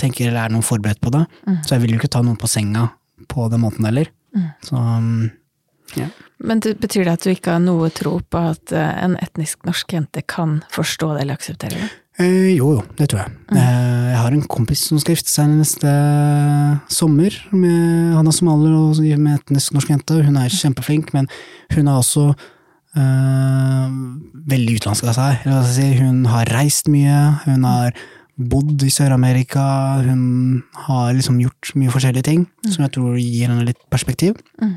tenker 0.00 0.30
eller 0.30 0.46
er 0.46 0.54
noen 0.54 0.64
forberedt 0.64 1.02
på 1.04 1.12
det. 1.12 1.26
Mm. 1.44 1.58
Så 1.60 1.74
jeg 1.74 1.84
vil 1.84 1.94
jo 1.94 2.00
ikke 2.00 2.12
ta 2.14 2.22
noen 2.24 2.40
på 2.40 2.48
senga 2.48 2.88
på 3.28 3.48
den 3.52 3.60
måten 3.60 3.84
heller. 3.84 4.08
Mm. 4.32 4.48
Så, 4.64 4.76
um, 4.80 5.30
ja. 5.98 6.08
Men 6.42 6.62
det 6.64 6.78
betyr 6.82 7.04
det 7.06 7.16
at 7.18 7.26
du 7.26 7.32
ikke 7.32 7.54
har 7.54 7.62
noe 7.62 7.90
tro 7.94 8.16
på 8.18 8.44
at 8.52 8.72
eh, 8.74 8.94
en 9.04 9.18
etnisk 9.22 9.66
norsk 9.68 9.92
jente 9.94 10.24
kan 10.26 10.62
forstå 10.72 11.12
det 11.14 11.26
eller 11.26 11.38
akseptere 11.38 11.78
det? 11.78 11.90
Eh, 12.20 12.54
jo, 12.56 12.72
jo, 12.76 12.80
det 12.98 13.08
tror 13.12 13.22
jeg. 13.22 13.34
Mm. 13.52 13.58
Eh, 13.60 14.08
jeg 14.10 14.18
har 14.22 14.34
en 14.36 14.48
kompis 14.56 14.82
som 14.88 14.98
skal 15.00 15.16
gifte 15.16 15.32
seg 15.32 15.52
neste 15.52 15.92
sommer. 16.92 17.36
Med, 17.54 18.16
han 18.16 18.28
er 18.28 18.36
somalier 18.36 18.74
og 18.74 18.98
med 19.22 19.38
etnisk 19.38 19.76
norsk 19.76 19.94
jente. 19.94 20.18
Hun 20.26 20.40
er 20.40 20.52
kjempeflink, 20.52 21.12
men 21.16 21.30
hun 21.76 21.86
er 21.86 22.00
også 22.00 22.32
Uh, 22.92 23.88
veldig 24.52 24.76
utenlandsk 24.76 25.06
av 25.08 25.16
seg. 25.16 25.46
Si. 25.72 25.86
Hun 25.96 26.26
har 26.28 26.50
reist 26.52 26.90
mye, 26.92 27.18
hun 27.46 27.64
har 27.64 27.96
bodd 28.36 28.82
i 28.84 28.90
Sør-Amerika, 28.92 29.64
hun 30.04 30.62
har 30.88 31.12
liksom 31.16 31.38
gjort 31.40 31.72
mye 31.78 31.92
forskjellige 31.92 32.26
ting 32.26 32.44
mm. 32.44 32.70
som 32.72 32.84
jeg 32.84 32.94
tror 32.96 33.18
gir 33.20 33.48
henne 33.48 33.66
litt 33.68 33.80
perspektiv. 33.92 34.36
Mm. 34.60 34.74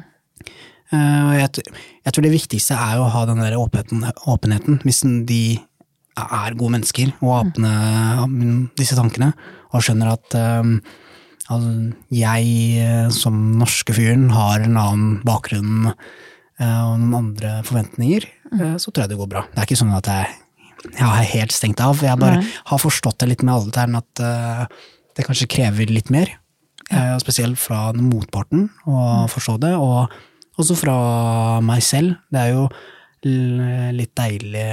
Uh, 0.94 1.32
jeg, 1.42 1.66
jeg, 2.06 2.12
tror 2.14 2.24
det 2.28 2.36
viktigste 2.36 2.78
er 2.80 3.02
å 3.02 3.10
ha 3.12 3.24
den 3.28 3.42
der 3.42 3.58
åpenheten, 3.60 4.06
åpenheten 4.32 4.80
hvis 4.86 5.02
de 5.28 5.58
er 6.16 6.56
gode 6.56 6.78
mennesker 6.78 7.12
og 7.20 7.50
mm. 7.58 7.66
åpne 8.24 8.60
disse 8.80 8.96
tankene, 8.96 9.34
og 9.76 9.84
skjønner 9.84 10.14
at 10.14 10.38
um, 10.64 10.78
altså, 11.50 11.74
jeg 12.16 13.10
som 13.12 13.42
norske 13.60 13.98
fyren 13.98 14.30
har 14.32 14.64
en 14.64 14.80
annen 14.80 15.18
bakgrunn 15.28 15.92
og 16.64 16.96
noen 17.02 17.16
andre 17.20 17.58
forventninger, 17.68 18.26
mm. 18.52 18.60
eh, 18.60 18.76
så 18.80 18.92
tror 18.92 19.06
jeg 19.06 19.14
det 19.14 19.20
går 19.20 19.32
bra. 19.32 19.44
Det 19.52 19.60
er 19.60 19.68
ikke 19.68 19.80
sånn 19.82 19.96
at 19.98 20.08
jeg, 20.08 20.32
jeg 20.88 21.04
har 21.04 21.30
helt 21.34 21.56
stengt 21.56 21.84
av. 21.84 22.00
Jeg 22.04 22.22
bare 22.22 22.40
Nei. 22.40 22.54
har 22.72 22.82
forstått 22.82 23.20
det 23.24 23.32
litt 23.34 23.44
med 23.44 23.56
alle 23.58 23.76
der, 23.76 23.98
at 24.00 24.24
uh, 24.24 24.90
det 25.18 25.28
kanskje 25.28 25.50
krever 25.52 25.92
litt 25.92 26.12
mer. 26.14 26.32
Ja. 26.92 27.16
Spesielt 27.18 27.58
fra 27.58 27.90
motparten 27.98 28.68
å 28.86 28.96
mm. 28.96 29.30
forstå 29.34 29.58
det, 29.64 29.74
og 29.74 30.14
også 30.62 30.78
fra 30.80 30.98
meg 31.66 31.82
selv. 31.84 32.20
Det 32.32 32.44
er 32.44 32.54
jo 32.54 32.68
litt 33.26 34.14
deilig 34.16 34.68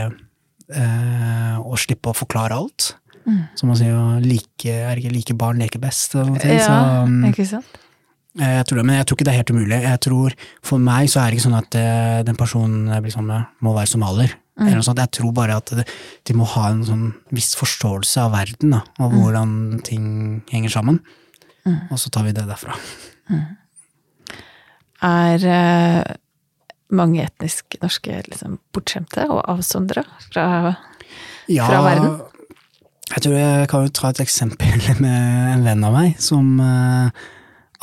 uh, 0.76 1.56
å 1.64 1.78
slippe 1.80 2.12
å 2.12 2.16
forklare 2.16 2.58
alt. 2.58 2.92
Mm. 3.22 3.40
Som 3.58 3.70
man 3.70 3.78
sier, 3.78 3.96
like, 4.22 4.68
er 4.68 4.98
ikke 4.98 5.14
like 5.14 5.36
barn 5.38 5.62
leker 5.62 5.80
best. 5.82 6.14
Ja, 6.18 6.26
så, 6.66 6.76
um, 7.06 7.22
ikke 7.30 7.46
sant? 7.48 7.80
Eh, 8.40 8.54
jeg 8.58 8.68
tror 8.68 8.80
det, 8.80 8.84
men 8.88 8.96
jeg 8.96 9.06
tror 9.06 9.18
ikke 9.18 9.26
det 9.28 9.32
er 9.32 9.40
helt 9.42 9.52
umulig. 9.52 9.80
Jeg 9.84 10.00
tror, 10.06 10.36
For 10.64 10.80
meg 10.80 11.10
så 11.12 11.20
er 11.20 11.30
det 11.30 11.38
ikke 11.38 11.48
sånn 11.48 11.58
at 11.58 11.76
uh, 11.76 12.20
den 12.24 12.38
personen 12.38 12.86
jeg 12.88 13.04
blir 13.04 13.14
sammen 13.14 13.32
med, 13.34 13.58
må 13.60 13.74
være 13.76 13.90
somalier. 13.92 14.36
Mm. 14.56 14.66
Eller 14.66 14.78
noe 14.78 14.86
sånt. 14.86 15.02
Jeg 15.02 15.12
tror 15.18 15.34
bare 15.36 15.58
at 15.60 15.72
de 15.72 16.36
må 16.36 16.46
ha 16.54 16.68
en 16.70 16.84
sånn 16.86 17.04
viss 17.34 17.52
forståelse 17.58 18.24
av 18.24 18.32
verden, 18.36 18.76
da, 18.76 18.82
og 19.00 19.12
mm. 19.12 19.18
hvordan 19.20 19.54
ting 19.84 20.06
henger 20.52 20.72
sammen. 20.72 21.02
Mm. 21.66 21.92
Og 21.92 22.00
så 22.00 22.12
tar 22.12 22.24
vi 22.26 22.34
det 22.36 22.46
derfra. 22.48 22.76
Mm. 23.28 23.44
Er 25.08 25.46
uh, 25.48 26.16
mange 26.92 27.24
etnisk 27.26 27.76
norske 27.82 28.22
liksom, 28.30 28.58
bortskjemte 28.72 29.26
og 29.28 29.42
avsondra 29.50 30.06
fra, 30.30 30.46
ja, 31.52 31.68
fra 31.68 31.84
verden? 31.84 32.16
Jeg 33.12 33.26
tror 33.26 33.36
jeg 33.36 33.68
kan 33.68 33.84
jo 33.84 33.92
ta 33.92 34.08
et 34.12 34.24
eksempel 34.24 34.88
med 35.04 35.52
en 35.52 35.68
venn 35.68 35.84
av 35.84 35.96
meg 36.00 36.16
som 36.22 36.54
uh, 36.64 37.24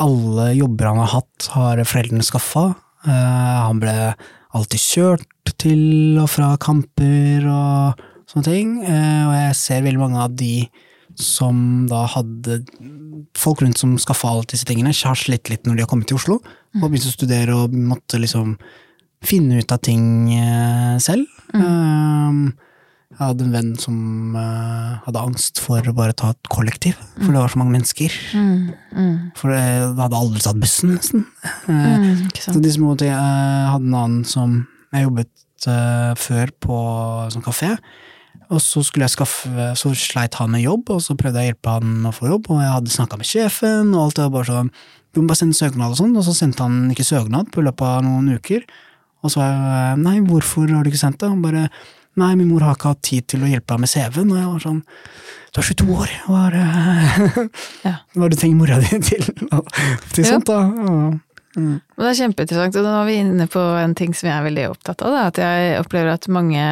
alle 0.00 0.50
jobber 0.56 0.90
han 0.90 1.02
har 1.02 1.12
hatt, 1.18 1.48
har 1.54 1.82
foreldrene 1.88 2.26
skaffa. 2.26 2.70
Uh, 3.06 3.58
han 3.68 3.80
ble 3.82 3.94
alltid 4.56 4.82
kjørt 4.82 5.52
til 5.60 6.18
og 6.20 6.28
fra 6.32 6.52
kamper 6.60 7.46
og 7.48 8.00
sånne 8.30 8.46
ting. 8.46 8.78
Uh, 8.84 9.28
og 9.28 9.34
jeg 9.36 9.58
ser 9.60 9.84
veldig 9.86 10.02
mange 10.02 10.22
av 10.24 10.36
de 10.38 10.54
som 11.20 11.88
da 11.90 12.04
hadde 12.08 12.60
folk 13.36 13.60
rundt 13.64 13.80
som 13.80 13.96
skaffa 14.00 14.30
alle 14.30 14.46
disse 14.48 14.68
tingene, 14.68 14.94
har 14.94 15.18
slitt 15.18 15.50
litt 15.52 15.66
når 15.66 15.76
de 15.76 15.84
har 15.84 15.90
kommet 15.90 16.08
til 16.08 16.16
Oslo 16.20 16.38
og 16.40 16.84
begynt 16.86 17.08
å 17.08 17.12
studere 17.12 17.56
og 17.58 17.74
måtte 17.74 18.20
liksom 18.22 18.54
finne 19.26 19.58
ut 19.60 19.72
av 19.74 19.82
ting 19.84 20.04
uh, 20.32 20.96
selv. 21.02 21.26
Mm. 21.52 22.52
Jeg 23.10 23.18
hadde 23.24 23.42
en 23.42 23.54
venn 23.56 23.70
som 23.74 23.94
uh, 24.38 25.00
hadde 25.02 25.22
angst 25.26 25.58
for 25.58 25.82
å 25.82 25.94
bare 25.96 26.14
ta 26.14 26.28
et 26.30 26.50
kollektiv, 26.52 26.94
for 27.16 27.26
mm. 27.26 27.32
det 27.34 27.40
var 27.42 27.50
så 27.50 27.58
mange 27.58 27.74
mennesker. 27.74 28.14
Mm, 28.38 28.68
mm. 28.94 29.16
For 29.40 29.50
det, 29.50 29.64
det 29.96 30.04
hadde 30.04 30.20
aldri 30.20 30.42
tatt 30.44 30.60
bussen, 30.62 30.92
nesten. 30.94 31.24
Uh, 31.66 32.22
så 32.38 32.54
de 32.62 32.70
små 32.70 32.94
tingene 33.00 33.18
Jeg 33.18 33.72
hadde 33.72 33.90
en 33.90 33.98
annen 33.98 34.22
som 34.30 34.54
jeg 34.94 35.08
jobbet 35.08 35.66
uh, 35.66 36.14
før 36.22 36.54
på 36.62 36.78
sånn 37.34 37.46
kafé. 37.48 37.72
og 38.46 38.62
så 38.62 38.84
skaffe 38.86 39.68
Så 39.74 39.94
sleit 39.98 40.38
han 40.38 40.54
med 40.54 40.62
jobb, 40.62 40.94
og 40.94 41.02
så 41.02 41.18
prøvde 41.18 41.42
jeg 41.42 41.50
å 41.50 41.54
hjelpe 41.54 41.76
han 41.80 41.92
med 42.04 42.12
å 42.14 42.16
få 42.16 42.30
jobb, 42.30 42.46
og 42.54 42.62
jeg 42.62 42.74
hadde 42.78 42.94
snakka 42.94 43.18
med 43.18 43.26
sjefen, 43.26 43.94
og 43.94 44.04
alt 44.04 44.20
det 44.20 44.28
var 44.28 44.36
bare 44.38 44.52
sånn 44.54 44.74
Du 45.10 45.20
må 45.20 45.32
bare 45.32 45.42
sende 45.42 45.58
søknad 45.58 45.96
og 45.96 45.98
sånn, 45.98 46.14
og 46.14 46.28
så 46.30 46.38
sendte 46.38 46.62
han 46.62 46.84
ikke 46.94 47.10
søknad 47.10 47.50
på 47.50 47.66
løpet 47.66 47.82
av 47.82 48.04
noen 48.06 48.36
uker. 48.38 48.62
Og 49.20 49.32
så 49.34 49.42
var 49.42 49.50
jeg 49.50 50.04
nei, 50.06 50.20
hvorfor 50.22 50.70
har 50.70 50.86
du 50.86 50.94
ikke 50.94 51.02
sendt 51.02 51.18
det? 51.18 51.28
Han 51.28 51.42
bare 51.42 51.66
nei, 52.18 52.32
min 52.34 52.48
mor 52.50 52.64
har 52.66 52.78
ikke 52.78 52.94
hatt 52.94 53.04
tid 53.06 53.28
til 53.30 53.44
å 53.44 53.50
hjelpe 53.50 53.74
deg 53.74 53.84
med 53.84 53.92
CV-en, 53.92 54.32
og 54.32 54.40
jeg 54.40 54.48
var 54.50 54.64
sånn 54.66 54.82
du 55.50 55.58
er 55.58 55.66
22 55.66 55.94
år, 55.98 56.10
hva 56.30 56.40
er 56.46 56.54
det 56.54 57.46
Ja. 57.88 57.94
Hva 58.14 58.26
er 58.26 58.30
det 58.30 58.36
du 58.36 58.40
trenger 58.40 58.58
mora 58.60 58.78
di 58.82 59.00
til? 59.10 59.24
til 60.14 60.28
sånt, 60.28 60.46
da? 60.46 60.60
Ja. 60.62 60.98
Mm. 61.58 61.80
Men 61.82 62.04
det 62.04 62.10
er 62.12 62.18
kjempeinteressant, 62.20 62.76
og 62.78 62.86
nå 62.86 62.92
er 63.00 63.08
vi 63.08 63.16
inne 63.24 63.46
på 63.50 63.62
en 63.80 63.96
ting 63.98 64.14
som 64.14 64.28
jeg 64.28 64.36
er 64.36 64.46
veldig 64.46 64.68
opptatt 64.70 65.02
av. 65.02 65.16
Da, 65.16 65.24
at 65.32 65.40
jeg 65.42 65.80
opplever 65.80 66.12
at 66.12 66.28
mange 66.30 66.62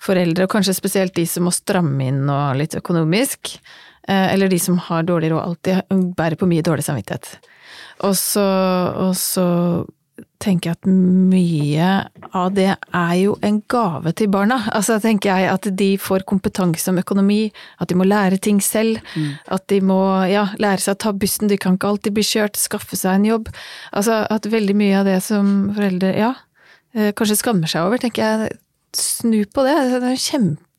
foreldre, 0.00 0.46
og 0.46 0.54
kanskje 0.54 0.76
spesielt 0.78 1.12
de 1.18 1.26
som 1.28 1.44
må 1.44 1.52
stramme 1.52 2.08
inn 2.08 2.22
nå 2.24 2.38
litt 2.56 2.78
økonomisk, 2.78 3.58
eh, 4.08 4.32
eller 4.32 4.48
de 4.48 4.60
som 4.62 4.78
har 4.88 5.04
dårlig 5.04 5.34
råd, 5.34 5.42
alltid 5.44 6.14
bærer 6.16 6.40
på 6.40 6.48
mye 6.48 6.64
dårlig 6.64 6.86
samvittighet. 6.86 7.34
Og 8.08 8.16
så, 8.16 8.46
og 8.96 9.12
så 9.18 9.46
tenker 10.42 10.70
jeg 10.70 10.78
at 10.78 10.88
mye 10.88 11.88
av 12.36 12.52
det 12.56 12.70
er 12.70 13.14
jo 13.18 13.34
en 13.44 13.60
gave 13.70 14.12
til 14.18 14.30
barna. 14.32 14.60
Altså 14.74 14.98
tenker 15.02 15.32
jeg 15.32 15.50
at 15.52 15.68
de 15.80 15.88
får 16.00 16.26
kompetanse 16.28 16.88
om 16.92 17.00
økonomi, 17.00 17.48
at 17.82 17.90
de 17.90 17.98
må 17.98 18.06
lære 18.08 18.40
ting 18.42 18.60
selv. 18.64 19.02
At 19.50 19.66
de 19.72 19.80
må 19.84 20.00
ja, 20.30 20.48
lære 20.62 20.84
seg 20.84 20.96
å 20.96 21.02
ta 21.06 21.14
bussen, 21.16 21.50
de 21.50 21.58
kan 21.60 21.78
ikke 21.78 21.90
alltid 21.92 22.16
bli 22.18 22.26
kjørt, 22.26 22.60
skaffe 22.60 22.98
seg 22.98 23.18
en 23.18 23.28
jobb. 23.32 23.50
Altså 23.92 24.22
at 24.30 24.48
veldig 24.50 24.78
mye 24.78 25.00
av 25.00 25.10
det 25.10 25.18
som 25.26 25.72
foreldre 25.76 26.14
ja, 26.18 26.32
eh, 26.94 27.12
kanskje 27.18 27.40
skammer 27.42 27.70
seg 27.70 27.88
over, 27.88 28.02
tenker 28.02 28.24
jeg 28.24 28.56
snu 28.96 29.42
på 29.52 29.66
det. 29.66 29.76
Det 29.98 30.14
er 30.14 30.24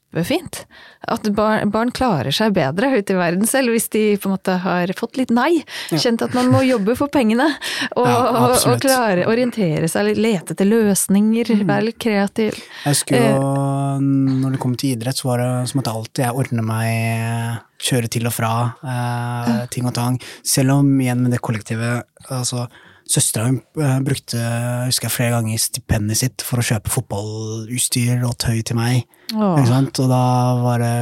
kjempefint. 0.10 0.65
At 1.08 1.24
barn, 1.34 1.69
barn 1.72 1.91
klarer 1.91 2.32
seg 2.32 2.54
bedre 2.54 2.98
ute 2.98 3.13
i 3.13 3.17
verden 3.17 3.48
selv, 3.48 3.72
hvis 3.72 3.89
de 3.89 4.17
på 4.17 4.30
en 4.30 4.36
måte 4.36 4.58
har 4.62 4.91
fått 4.98 5.17
litt 5.17 5.30
nei. 5.30 5.63
Kjent 5.89 6.22
at 6.22 6.34
man 6.34 6.50
må 6.52 6.62
jobbe 6.65 6.95
for 6.95 7.08
pengene. 7.08 7.48
Og, 7.95 8.08
Ja, 8.10 8.17
og, 8.34 8.58
og 8.67 8.82
klare 8.82 9.26
å 9.26 9.32
orientere 9.32 9.88
seg 9.88 10.17
lete 10.17 10.54
etter 10.54 10.65
løsninger, 10.67 11.54
være 11.65 11.89
litt 11.89 12.00
kreativ. 12.00 12.58
Jeg 12.84 12.93
husker 12.95 13.17
jo, 13.30 13.39
når 14.02 14.56
det 14.56 14.60
kom 14.62 14.76
til 14.76 14.95
idrett, 14.98 15.17
så, 15.17 15.30
var 15.30 15.43
det, 15.43 15.50
som 15.72 15.82
at 15.84 15.91
alltid 15.91 16.26
jeg 16.26 16.36
ordne 16.36 16.65
meg, 16.65 17.63
kjøre 17.80 18.12
til 18.12 18.28
og 18.28 18.36
fra, 18.36 18.54
eh, 18.84 19.65
ting 19.72 19.88
og 19.88 19.95
tang. 19.95 20.19
Selv 20.43 20.80
om 20.80 20.93
igjen 21.00 21.24
med 21.24 21.32
det 21.36 21.41
kollektivet, 21.43 22.04
altså 22.30 22.67
Søstera 23.10 23.50
mi 23.50 23.60
eh, 23.82 24.00
brukte 24.06 24.39
husker 24.86 25.10
jeg, 25.10 25.15
flere 25.15 25.36
ganger 25.38 25.62
stipendet 25.62 26.19
sitt 26.22 26.45
for 26.45 26.62
å 26.62 26.65
kjøpe 26.65 26.93
fotballutstyr 26.93 28.26
og 28.28 28.38
tøy 28.41 28.62
til 28.62 28.78
meg. 28.78 29.06
Åh. 29.34 29.60
Og 29.60 30.04
da 30.12 30.26
var 30.62 30.84
det 30.84 30.98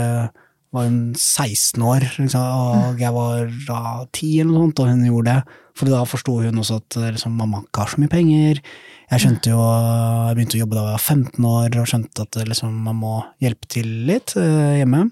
var 0.76 0.88
hun 0.88 1.16
16 1.16 1.84
år, 1.84 2.06
og 2.36 3.00
jeg 3.00 3.14
var 3.16 3.48
da 3.68 3.80
10 4.12 4.42
eller 4.42 4.52
noe 4.52 4.66
sånt, 4.66 4.82
og 4.84 4.92
hun 4.92 5.06
gjorde 5.08 5.34
det. 5.34 5.56
For 5.78 5.92
da 5.94 6.02
forsto 6.10 6.36
hun 6.42 6.60
også 6.60 6.80
at 6.82 6.98
eh, 7.00 7.14
liksom, 7.16 7.38
mamma 7.38 7.62
ikke 7.64 7.84
har 7.84 7.94
så 7.94 8.02
mye 8.02 8.12
penger. 8.12 8.62
Jeg 9.08 9.24
skjønte 9.24 9.54
jo, 9.54 9.62
jeg 9.62 10.38
begynte 10.38 10.58
å 10.58 10.62
jobbe 10.64 10.78
da 10.78 10.84
jeg 10.84 10.98
var 10.98 11.06
15 11.16 11.50
år, 11.52 11.80
og 11.80 11.90
skjønte 11.92 12.28
at 12.28 12.40
eh, 12.42 12.50
liksom, 12.52 12.78
man 12.88 13.00
må 13.00 13.16
hjelpe 13.44 13.70
til 13.72 13.92
litt 14.10 14.36
eh, 14.40 14.80
hjemme. 14.82 15.06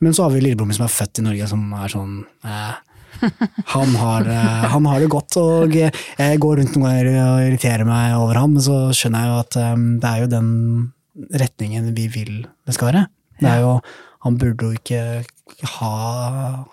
Men 0.00 0.16
så 0.16 0.26
har 0.26 0.34
vi 0.34 0.42
lillebroren 0.42 0.72
min 0.72 0.78
som 0.78 0.88
er 0.88 0.94
født 0.94 1.20
i 1.20 1.26
Norge, 1.26 1.48
som 1.50 1.64
er 1.76 1.92
sånn 1.92 2.14
eh, 2.44 2.74
han, 3.74 3.94
har, 4.00 4.28
eh, 4.28 4.66
han 4.74 4.86
har 4.90 5.02
det 5.02 5.10
godt, 5.12 5.36
og 5.40 5.74
jeg 5.76 6.42
går 6.42 6.60
rundt 6.60 6.76
noen 6.76 6.86
ganger 6.86 7.10
og 7.24 7.48
irriterer 7.48 7.88
meg 7.88 8.16
over 8.18 8.40
ham, 8.40 8.54
men 8.56 8.64
så 8.64 8.78
skjønner 8.96 9.24
jeg 9.24 9.32
jo 9.32 9.40
at 9.44 9.58
eh, 9.60 9.74
det 10.02 10.12
er 10.12 10.22
jo 10.22 10.30
den 10.36 10.52
retningen 11.40 11.90
vi 11.96 12.06
vil 12.12 12.36
det 12.66 12.76
skal 12.76 12.92
være. 12.92 13.04
Det 13.40 13.48
er 13.48 13.62
jo, 13.64 13.74
han 14.26 14.38
burde 14.40 14.68
jo 14.68 14.76
ikke 14.76 15.02
ha 15.80 15.92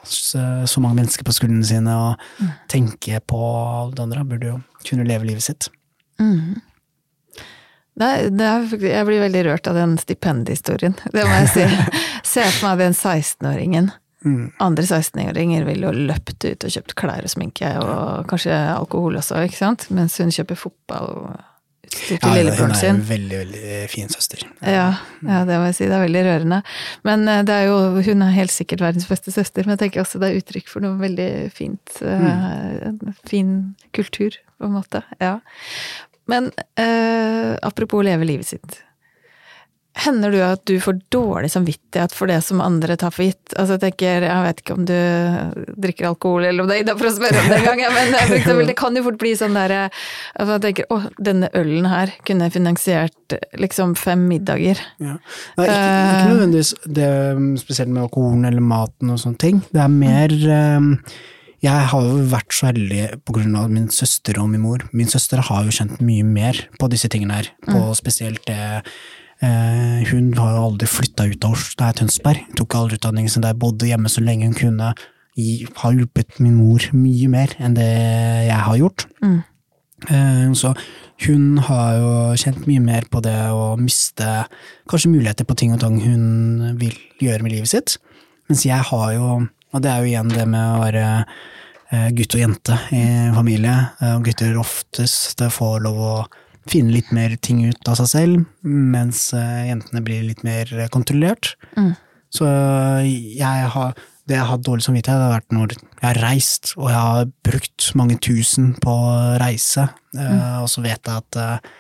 så, 0.03 0.81
mange 0.83 0.99
mennesker 0.99 1.25
på 1.27 1.35
skuldrene 1.35 1.65
sine 1.65 1.93
og 1.95 2.47
tenke 2.71 3.21
på 3.23 3.41
det 3.95 4.03
andre. 4.03 4.23
Han 4.23 4.31
burde 4.31 4.51
jo 4.51 4.57
kunne 4.87 5.07
leve 5.07 5.27
livet 5.27 5.47
sitt. 5.47 5.69
Mm. 6.19 6.59
Det 7.97 8.07
er, 8.07 8.27
det 8.29 8.45
er, 8.45 8.65
jeg 8.91 9.07
blir 9.07 9.23
veldig 9.23 9.45
rørt 9.47 9.69
av 9.71 9.77
den 9.79 9.95
stipendhistorien, 9.97 10.93
det 11.13 11.23
må 11.25 11.39
jeg 11.41 11.47
si. 11.55 11.63
Se 12.33 12.43
for 12.59 12.67
meg 12.67 12.83
den 12.83 12.93
16-åringen. 12.93 13.89
Mm. 14.27 14.47
Andre 14.63 14.85
16-åringer 14.85 15.67
ville 15.67 15.89
jo 15.89 16.07
løpt 16.09 16.45
ut 16.45 16.65
og 16.67 16.73
kjøpt 16.73 16.95
klær 16.99 17.27
og 17.27 17.31
sminke, 17.31 17.69
og 17.81 18.27
kanskje 18.29 18.55
alkohol 18.73 19.19
også, 19.19 19.43
ikke 19.47 19.59
sant? 19.59 19.87
Mens 19.93 20.17
hun 20.21 20.33
kjøper 20.33 20.59
fotballutstyr 20.59 22.19
til 22.21 22.35
Ja, 22.35 22.55
hun 22.59 22.73
er 22.75 22.89
en 22.89 23.03
veldig, 23.09 23.41
veldig 23.43 23.75
fin 23.93 24.11
søster. 24.13 24.43
Ja, 24.61 24.89
ja, 25.23 25.43
det 25.47 25.59
må 25.59 25.69
jeg 25.69 25.77
si. 25.79 25.85
Det 25.87 25.97
er 25.97 26.05
veldig 26.05 26.25
rørende. 26.27 26.63
Men 27.07 27.27
eh, 27.31 27.43
det 27.47 27.55
er 27.55 27.69
jo, 27.69 27.77
hun 28.09 28.25
er 28.25 28.35
helt 28.35 28.55
sikkert 28.55 28.83
verdens 28.85 29.07
beste 29.09 29.33
søster, 29.35 29.65
men 29.65 29.77
jeg 29.77 29.85
tenker 29.85 30.03
også 30.03 30.21
det 30.23 30.31
er 30.31 30.41
uttrykk 30.41 30.73
for 30.73 30.85
noe 30.85 30.99
veldig 31.01 31.31
fint. 31.55 32.01
Mm. 32.01 32.27
En 32.91 33.21
fin 33.29 33.55
kultur, 33.97 34.35
på 34.57 34.69
en 34.69 34.75
måte. 34.79 35.05
Ja. 35.23 35.37
Men 36.27 36.51
eh, 36.75 37.55
apropos 37.63 38.03
leve 38.03 38.27
livet 38.27 38.49
sitt. 38.51 38.81
Hender 39.97 40.33
du 40.33 40.37
at 40.45 40.61
du 40.69 40.75
får 40.83 40.99
dårlig 41.13 41.49
samvittighet 41.51 42.13
for 42.13 42.29
det 42.29 42.37
som 42.45 42.61
andre 42.61 42.97
tar 42.99 43.13
for 43.13 43.25
gitt? 43.25 43.53
Altså 43.57 43.77
jeg 43.77 43.83
tenker, 43.87 44.25
jeg 44.27 44.45
vet 44.45 44.61
ikke 44.61 44.75
om 44.77 44.85
du 44.87 44.97
drikker 45.85 46.09
alkohol 46.11 46.45
eller 46.45 46.63
om 46.63 46.69
det 46.69 46.77
er 46.77 46.83
innafor 46.85 47.09
å 47.09 47.13
spørre 47.15 47.41
om 47.41 47.49
det 47.49 47.57
engang, 47.61 47.81
gang, 47.81 47.95
men 47.95 48.13
for 48.19 48.35
eksempel, 48.37 48.69
det 48.69 48.77
kan 48.77 48.99
jo 48.99 49.05
fort 49.07 49.19
bli 49.21 49.33
sånn 49.39 49.57
der 49.57 49.75
altså 49.87 50.51
jeg 50.51 50.63
tenker 50.67 50.91
å, 50.93 50.99
denne 51.29 51.49
ølen 51.57 51.89
her 51.89 52.13
kunne 52.27 52.51
finansiert 52.53 53.37
liksom 53.57 53.95
fem 53.99 54.27
middager. 54.29 54.81
Ja. 55.01 55.17
Nei, 55.57 55.65
ikke, 55.65 55.79
ikke 55.81 56.29
nødvendigvis 56.33 56.73
det 56.99 57.09
um, 57.37 57.49
spesielt 57.59 57.91
med 57.91 58.05
alkoholen 58.05 58.45
eller 58.49 58.63
maten 58.63 59.13
og 59.13 59.21
sånne 59.23 59.41
ting. 59.41 59.63
Det 59.73 59.81
er 59.83 59.91
mer 59.91 60.33
um, 60.77 60.93
Jeg 61.65 61.89
har 61.91 62.05
jo 62.05 62.17
vært 62.29 62.53
så 62.53 62.69
heldig 62.69 63.03
av 63.57 63.71
min 63.73 63.89
søster 63.89 64.37
og 64.39 64.51
min 64.53 64.61
mor. 64.61 64.85
Min 64.93 65.09
søster 65.09 65.41
har 65.49 65.65
jo 65.65 65.73
kjent 65.73 65.97
mye 66.05 66.25
mer 66.25 66.67
på 66.77 66.89
disse 66.93 67.09
tingene 67.09 67.41
her, 67.41 67.53
på 67.65 67.81
spesielt 67.97 68.45
det 68.45 68.57
eh, 68.57 68.91
Hun 69.41 70.31
har 70.33 70.55
jo 70.55 70.63
aldri 70.71 70.87
flytta 70.89 71.27
ut 71.29 71.45
av 71.45 71.53
Oslo, 71.53 71.75
det 71.77 71.85
er 71.85 71.97
Tønsberg. 71.99 72.47
Tok 72.57 72.75
aldri 72.79 72.97
utdanning 72.97 73.27
sin 73.29 73.43
der, 73.45 73.53
bodde 73.53 73.85
hjemme 73.89 74.09
så 74.09 74.23
lenge 74.25 74.49
hun 74.49 74.57
kunne. 74.57 74.93
I, 75.37 75.67
har 75.77 75.93
hjulpet 75.93 76.39
min 76.41 76.55
mor 76.57 76.81
mye 76.97 77.27
mer 77.29 77.53
enn 77.61 77.75
det 77.77 77.85
jeg 78.47 78.57
har 78.65 78.79
gjort. 78.79 79.05
Mm. 79.21 79.37
Eh, 80.09 80.51
Så 80.53 80.73
hun 81.25 81.57
har 81.57 81.93
jo 81.97 82.09
kjent 82.37 82.65
mye 82.69 82.81
mer 82.81 83.05
på 83.09 83.21
det 83.25 83.35
å 83.53 83.75
miste 83.77 84.45
kanskje 84.89 85.11
muligheter 85.13 85.45
på 85.45 85.57
ting 85.57 85.73
og 85.73 85.81
tang 85.81 85.99
hun 86.01 86.77
vil 86.77 86.97
gjøre 87.21 87.43
med 87.43 87.55
livet 87.55 87.71
sitt. 87.71 87.97
Mens 88.49 88.65
jeg 88.65 88.77
har 88.89 89.13
jo, 89.13 89.47
og 89.73 89.81
det 89.83 89.91
er 89.91 90.01
jo 90.01 90.11
igjen 90.11 90.33
det 90.33 90.45
med 90.47 90.61
å 90.61 90.81
være 90.83 91.05
eh, 91.91 92.09
gutt 92.17 92.37
og 92.37 92.43
jente 92.43 92.77
i 92.95 93.05
familie, 93.35 93.77
eh, 94.01 94.13
og 94.15 94.27
gutter 94.27 94.57
oftest 94.61 95.41
får 95.41 95.81
lov 95.85 95.97
å 96.01 96.13
finne 96.71 96.93
litt 96.93 97.09
mer 97.15 97.35
ting 97.43 97.63
ut 97.67 97.89
av 97.89 97.97
seg 97.99 98.11
selv, 98.11 98.43
mens 98.67 99.29
eh, 99.35 99.67
jentene 99.69 100.03
blir 100.05 100.27
litt 100.27 100.43
mer 100.47 100.69
kontrollert. 100.93 101.55
Mm. 101.77 101.95
Så 102.33 102.45
jeg 102.45 103.67
har, 103.73 103.97
det 104.27 104.35
jeg 104.35 104.47
har 104.49 104.63
dårlig 104.63 104.85
samvittighet, 104.85 105.19
det 105.19 105.27
har 105.27 105.35
vært 105.37 105.55
når 105.55 105.75
jeg 105.77 106.05
har 106.05 106.21
reist, 106.25 106.73
og 106.75 106.89
jeg 106.91 107.03
har 107.09 107.29
brukt 107.47 107.91
mange 107.99 108.17
tusen 108.23 108.73
på 108.83 108.95
reise, 109.41 109.87
mm. 110.15 110.63
og 110.63 110.71
så 110.71 110.83
vet 110.83 110.99
jeg 110.99 111.23
at 111.23 111.39
eh, 111.43 111.75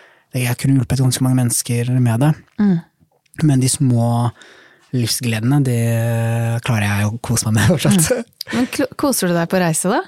jeg 0.47 0.59
kunne 0.61 0.79
hjulpet 0.79 1.01
ganske 1.01 1.25
mange 1.25 1.41
mennesker 1.41 1.91
med 1.97 2.23
det. 2.23 2.31
Mm. 2.61 2.77
Men 3.47 3.61
de 3.61 3.69
små 3.71 4.07
livsgledene, 4.95 5.59
det 5.65 5.81
klarer 6.65 6.87
jeg 6.87 7.09
å 7.09 7.17
kose 7.23 7.49
meg 7.49 7.59
med 7.59 7.69
fortsatt. 7.73 8.29
Men 8.55 8.69
koser 8.99 9.31
du 9.31 9.35
deg 9.37 9.49
på 9.51 9.61
reise, 9.61 9.91
da? 9.91 10.03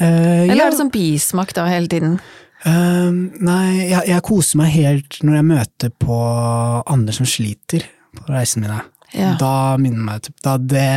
Eh, 0.00 0.46
Eller 0.46 0.62
ja. 0.62 0.68
er 0.68 0.72
det 0.72 0.80
sånn 0.80 0.92
bismak 0.92 1.52
da 1.56 1.66
hele 1.68 1.90
tiden? 1.90 2.18
Eh, 2.68 3.10
nei, 3.40 3.66
jeg, 3.88 4.04
jeg 4.10 4.24
koser 4.26 4.60
meg 4.60 4.72
helt 4.74 5.20
når 5.24 5.38
jeg 5.38 5.48
møter 5.48 5.92
på 6.02 6.16
andre 6.84 7.14
som 7.16 7.28
sliter 7.28 7.86
på 8.16 8.26
reisene 8.32 8.66
mine. 8.66 8.80
Ja. 9.16 9.32
Da 9.40 9.76
minner 9.80 10.04
meg 10.06 10.22
typ, 10.22 10.36
da 10.44 10.54
det 10.54 10.90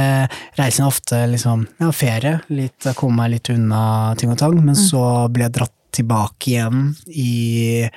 Reisen 0.60 0.86
er 0.86 0.92
ofte 0.92 1.22
liksom 1.32 1.64
ja, 1.82 1.90
ferie, 1.96 2.36
litt, 2.54 2.78
jeg 2.86 2.98
kommer 3.00 3.24
meg 3.24 3.32
litt 3.38 3.50
unna 3.54 4.14
ting 4.20 4.30
og 4.34 4.38
tang, 4.42 4.60
men 4.62 4.78
så 4.78 5.02
blir 5.34 5.48
jeg 5.48 5.56
dratt 5.58 5.78
tilbake 5.94 6.52
igjen 6.52 6.92
i 7.10 7.88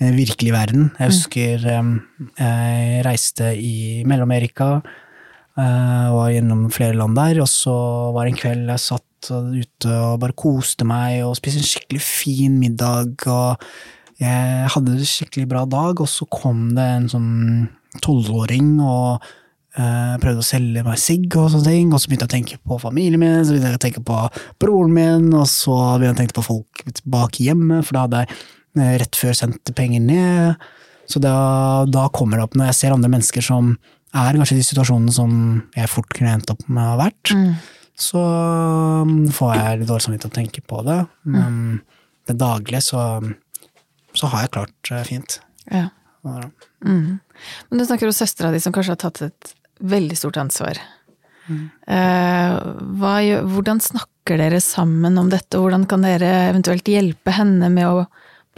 den 0.00 0.16
virkelige 0.16 0.54
verden. 0.54 0.88
Jeg 0.98 1.12
husker 1.12 1.68
um, 1.78 1.92
jeg 2.38 3.04
reiste 3.06 3.52
i 3.58 4.02
Mellom-Amerika, 4.08 4.72
uh, 4.80 6.06
var 6.16 6.32
gjennom 6.34 6.66
flere 6.74 6.98
land 6.98 7.18
der, 7.18 7.42
og 7.44 7.50
så 7.50 7.76
var 8.14 8.26
det 8.26 8.34
en 8.34 8.42
kveld 8.42 8.74
jeg 8.74 8.86
satt 8.88 9.06
ute 9.28 9.90
og 9.92 10.20
bare 10.22 10.36
koste 10.38 10.86
meg 10.88 11.20
og 11.26 11.36
spiste 11.36 11.60
en 11.60 11.68
skikkelig 11.68 12.00
fin 12.04 12.56
middag, 12.60 13.26
og 13.28 13.60
jeg 14.20 14.70
hadde 14.74 14.94
en 14.96 15.04
skikkelig 15.08 15.48
bra 15.48 15.66
dag, 15.68 16.00
og 16.00 16.08
så 16.08 16.26
kom 16.28 16.70
det 16.76 16.86
en 16.96 17.08
sånn 17.08 17.30
tolvåring 18.04 18.74
og 18.84 19.22
eh, 19.76 20.16
prøvde 20.22 20.42
å 20.42 20.46
selge 20.46 20.84
meg 20.86 21.00
sigg 21.00 21.36
og 21.40 21.50
sånne 21.52 21.68
ting, 21.68 21.92
og 21.92 22.00
så 22.00 22.10
begynte 22.10 22.26
jeg 22.26 22.30
å 22.30 22.36
tenke 22.36 22.58
på 22.64 22.80
familien 22.82 23.20
min, 23.22 23.40
så 23.44 23.54
begynte 23.54 23.72
jeg 23.72 23.80
å 23.80 23.84
tenke 23.86 24.04
på 24.06 24.18
broren 24.62 24.92
min, 24.96 25.30
og 25.34 25.46
så 25.50 25.76
begynte 25.98 26.12
jeg 26.12 26.18
å 26.18 26.20
tenke 26.24 26.38
på 26.40 26.46
folk 26.48 27.00
bak 27.04 27.40
hjemme, 27.42 27.80
for 27.84 27.96
da 27.96 28.04
hadde 28.06 28.22
jeg 28.24 28.36
eh, 28.80 28.94
rett 29.04 29.20
før 29.20 29.36
sendt 29.36 29.74
penger 29.76 30.04
ned. 30.04 30.68
Så 31.10 31.18
da, 31.18 31.34
da 31.90 32.04
kommer 32.14 32.38
det 32.38 32.44
opp, 32.46 32.54
når 32.54 32.70
jeg 32.70 32.78
ser 32.78 32.94
andre 32.94 33.10
mennesker 33.10 33.42
som 33.42 33.74
er 34.14 34.36
kanskje 34.38 34.58
de 34.58 34.66
situasjonene 34.66 35.12
som 35.14 35.32
jeg 35.74 35.90
fort 35.90 36.08
kunne 36.14 36.36
endt 36.36 36.50
opp 36.52 36.62
med 36.68 36.82
å 36.84 36.92
ha 36.92 37.04
vært, 37.06 37.34
Mm. 37.34 37.52
Så 38.00 38.20
um, 39.04 39.14
får 39.34 39.54
jeg 39.56 39.86
dårlig 39.88 40.04
samvittighet 40.06 40.28
av 40.28 40.32
å 40.32 40.38
tenke 40.40 40.64
på 40.64 40.82
det. 40.86 40.98
Men 41.28 41.56
det 42.28 42.38
daglige 42.40 42.82
så, 42.88 43.02
så 44.16 44.30
har 44.32 44.46
jeg 44.46 44.54
klart 44.56 44.92
fint. 45.08 45.40
Ja. 45.70 45.88
Mm. 46.24 47.18
Men 47.68 47.80
du 47.80 47.84
snakker 47.86 48.08
om 48.08 48.16
søstera 48.16 48.52
di 48.52 48.60
som 48.60 48.74
kanskje 48.76 48.96
har 48.96 49.02
tatt 49.04 49.22
et 49.28 49.52
veldig 49.80 50.16
stort 50.18 50.40
ansvar. 50.40 50.80
Eh, 51.50 52.56
hva, 53.00 53.14
hvordan 53.50 53.80
snakker 53.82 54.38
dere 54.40 54.60
sammen 54.62 55.18
om 55.18 55.30
dette, 55.32 55.58
og 55.58 55.66
hvordan 55.66 55.86
kan 55.90 56.04
dere 56.06 56.30
eventuelt 56.50 56.88
hjelpe 56.88 57.34
henne 57.34 57.70
med 57.72 57.88
å 57.88 58.04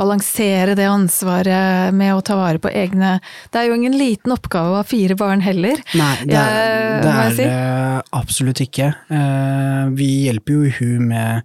balansere 0.01 0.75
det 0.79 0.87
ansvaret 0.89 1.93
med 1.95 2.15
å 2.15 2.23
ta 2.25 2.37
vare 2.39 2.59
på 2.63 2.71
egne 2.73 3.19
Det 3.53 3.61
er 3.61 3.69
jo 3.69 3.75
ingen 3.77 3.97
liten 3.99 4.33
oppgave 4.35 4.73
å 4.73 4.79
ha 4.81 4.87
fire 4.87 5.17
barn 5.19 5.43
heller. 5.45 5.77
Nei, 5.95 6.15
det 6.25 6.39
er 6.39 6.55
Jeg- 6.57 7.03
det, 7.03 7.13
er 7.13 7.37
si? 7.37 8.03
absolutt 8.13 8.61
ikke. 8.65 8.95
Eh, 9.11 9.89
vi 9.93 10.09
hjelper 10.29 10.53
jo 10.53 10.71
hun 10.79 11.09
med 11.09 11.43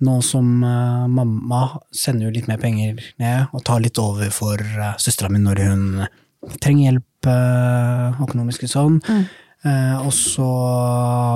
nå 0.00 0.22
som 0.22 0.62
eh, 0.64 1.06
mamma 1.08 1.80
sender 1.92 2.26
jo 2.28 2.30
litt 2.38 2.48
mer 2.48 2.56
penger 2.58 2.98
ned, 3.18 3.48
og 3.52 3.64
tar 3.64 3.80
litt 3.80 3.98
over 3.98 4.30
for 4.30 4.56
uh, 4.56 4.94
søstera 4.96 5.28
mi 5.28 5.38
når 5.38 5.58
hun 5.66 6.06
trenger 6.60 6.92
hjelp 6.92 7.28
økonomisk 8.24 8.64
og 8.64 8.70
sånn. 8.72 9.26
Eh, 9.60 9.96
og 10.06 10.12
så 10.16 10.46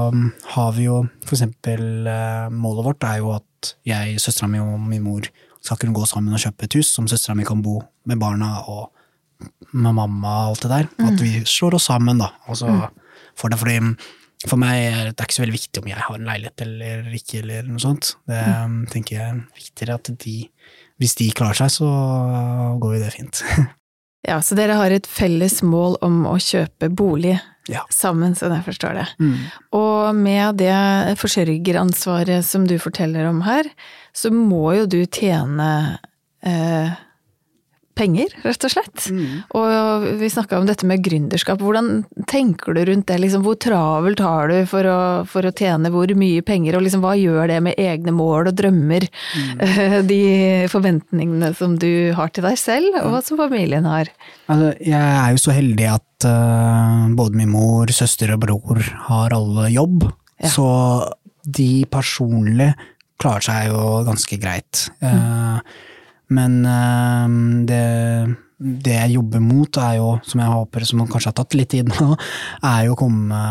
um, 0.08 0.30
har 0.54 0.70
vi 0.72 0.86
jo 0.86 1.02
for 1.26 1.36
eksempel 1.36 2.06
eh, 2.08 2.46
Målet 2.48 2.86
vårt 2.86 3.04
er 3.04 3.18
jo 3.20 3.34
at 3.36 3.74
jeg, 3.84 4.16
søstera 4.16 4.48
mi 4.48 4.62
og 4.64 4.78
min 4.80 5.04
mor 5.04 5.28
skal 5.64 5.80
kunne 5.80 5.96
gå 5.96 6.04
sammen 6.08 6.34
og 6.36 6.42
kjøpe 6.42 6.66
et 6.66 6.76
hus 6.78 6.90
som 6.92 7.08
søstera 7.08 7.36
mi 7.38 7.46
kan 7.48 7.62
bo 7.64 7.78
med 8.08 8.20
barna 8.20 8.58
og 8.68 8.90
med 9.72 9.96
mamma 9.96 10.34
og 10.44 10.52
alt 10.52 10.66
det 10.66 10.72
der. 10.72 10.90
At 11.08 11.22
vi 11.22 11.40
slår 11.48 11.78
oss 11.78 11.88
sammen, 11.90 12.20
da. 12.20 12.30
Og 12.48 12.60
så 12.60 12.68
får 13.40 13.52
det 13.54 13.60
fordi 13.62 13.78
for 14.44 14.60
meg 14.60 14.82
er 14.90 15.06
det 15.08 15.24
ikke 15.24 15.38
så 15.38 15.44
veldig 15.44 15.56
viktig 15.56 15.80
om 15.80 15.86
jeg 15.88 16.04
har 16.04 16.18
en 16.18 16.26
leilighet 16.28 16.64
eller 16.66 17.06
ikke, 17.16 17.38
eller 17.40 17.70
noe 17.70 17.80
sånt. 17.80 18.10
Det 18.28 18.42
mm. 18.44 18.74
tenker 18.92 19.16
jeg 19.16 19.24
er 19.30 19.38
viktigere 19.56 19.96
at 19.96 20.10
de 20.24 20.36
Hvis 21.00 21.16
de 21.18 21.30
klarer 21.34 21.58
seg, 21.58 21.72
så 21.74 21.88
går 22.80 22.98
jo 22.98 23.00
det 23.02 23.16
fint. 23.16 23.42
Ja, 24.24 24.38
så 24.40 24.56
dere 24.56 24.78
har 24.78 24.88
et 24.88 25.04
felles 25.04 25.58
mål 25.60 25.98
om 26.00 26.22
å 26.24 26.38
kjøpe 26.40 26.88
bolig 26.88 27.34
ja. 27.70 27.84
sammen, 27.92 28.34
sånn 28.38 28.54
jeg 28.58 28.66
forstår 28.66 28.98
det. 28.98 29.06
Mm. 29.20 29.36
Og 29.78 30.18
med 30.18 30.60
det 30.60 31.16
forsørgeransvaret 31.20 32.46
som 32.46 32.66
du 32.68 32.76
forteller 32.82 33.28
om 33.30 33.42
her, 33.46 33.68
så 34.14 34.32
må 34.34 34.74
jo 34.78 34.88
du 34.90 35.00
tjene 35.04 35.70
eh, 36.44 36.94
penger, 37.98 38.32
rett 38.44 38.66
og 38.66 38.72
slett. 38.72 39.06
Mm. 39.10 39.42
Og 39.58 40.06
vi 40.20 40.30
snakka 40.32 40.58
om 40.58 40.66
dette 40.68 40.86
med 40.88 41.02
gründerskap. 41.04 41.62
Hvordan 41.62 42.04
tenker 42.30 42.74
du 42.76 42.82
rundt 42.88 43.06
det? 43.10 43.18
Liksom, 43.22 43.44
hvor 43.46 43.58
travelt 43.60 44.22
har 44.24 44.50
du 44.50 44.56
for 44.70 44.88
å, 44.90 44.98
for 45.30 45.46
å 45.46 45.52
tjene 45.54 45.92
hvor 45.94 46.10
mye 46.18 46.44
penger, 46.46 46.78
og 46.78 46.84
liksom, 46.86 47.04
hva 47.04 47.14
gjør 47.18 47.50
det 47.52 47.60
med 47.68 47.78
egne 47.80 48.14
mål 48.14 48.50
og 48.50 48.58
drømmer? 48.58 49.06
Mm. 49.38 49.64
de 50.12 50.20
forventningene 50.72 51.52
som 51.58 51.78
du 51.80 51.90
har 52.16 52.32
til 52.34 52.46
deg 52.46 52.58
selv, 52.60 52.98
og 53.02 53.14
hva 53.14 53.22
som 53.24 53.40
familien 53.40 53.86
har. 53.88 54.10
Altså, 54.50 54.72
jeg 54.82 55.00
er 55.00 55.34
jo 55.34 55.42
så 55.44 55.54
heldig 55.56 55.90
at 55.94 56.28
uh, 56.28 57.06
både 57.14 57.38
min 57.40 57.52
mor, 57.54 57.90
søster 57.94 58.34
og 58.34 58.42
bror 58.46 58.82
har 59.10 59.34
alle 59.36 59.70
jobb, 59.74 60.08
Ja. 60.42 60.48
så 60.50 60.66
de 61.44 61.84
personlig 61.92 62.72
klarer 63.20 63.44
seg 63.46 63.68
jo 63.70 63.82
ganske 64.08 64.36
greit. 64.42 64.88
Eh, 65.04 65.58
men 66.32 66.60
eh, 66.68 67.34
det, 67.68 67.82
det 68.84 68.96
jeg 68.96 69.16
jobber 69.18 69.42
mot, 69.44 69.80
er 69.82 69.98
jo, 69.98 70.14
som 70.24 70.40
jeg 70.40 70.54
håper, 70.54 70.86
som 70.88 71.04
kanskje 71.04 71.32
har 71.32 71.38
tatt 71.40 71.58
litt 71.58 71.72
tid 71.74 71.90
nå, 71.92 72.14
er 72.74 72.86
jo 72.88 72.96
å 72.96 73.00
komme 73.04 73.42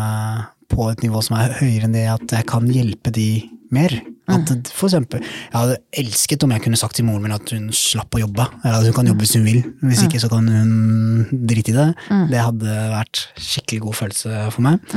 på 0.74 0.88
et 0.90 1.04
nivå 1.04 1.20
som 1.22 1.36
er 1.38 1.58
høyere 1.60 1.86
enn 1.86 1.94
det 1.94 2.08
at 2.10 2.38
jeg 2.38 2.48
kan 2.50 2.66
hjelpe 2.72 3.12
de 3.14 3.28
mer. 3.74 3.92
At 4.30 4.48
for 4.72 4.88
eksempel, 4.88 5.20
jeg 5.20 5.52
hadde 5.52 5.76
elsket 6.00 6.44
om 6.46 6.52
jeg 6.54 6.62
kunne 6.64 6.78
sagt 6.80 6.96
til 6.96 7.04
moren 7.04 7.26
min 7.26 7.34
at 7.34 7.50
hun 7.52 7.66
slapp 7.76 8.14
å 8.16 8.22
jobbe. 8.22 8.46
Eller 8.62 8.78
at 8.78 8.88
hun 8.88 8.96
kan 8.96 9.10
jobbe 9.10 9.26
hvis 9.26 9.34
hun 9.36 9.44
vil, 9.44 9.60
hvis 9.84 10.04
ikke 10.06 10.20
så 10.22 10.30
kan 10.32 10.48
hun 10.48 11.26
drite 11.44 11.74
i 11.74 11.76
det. 11.76 11.88
Det 12.32 12.40
hadde 12.40 12.76
vært 12.94 13.26
skikkelig 13.36 13.82
god 13.84 13.98
følelse 14.00 14.46
for 14.54 14.64
meg. 14.64 14.94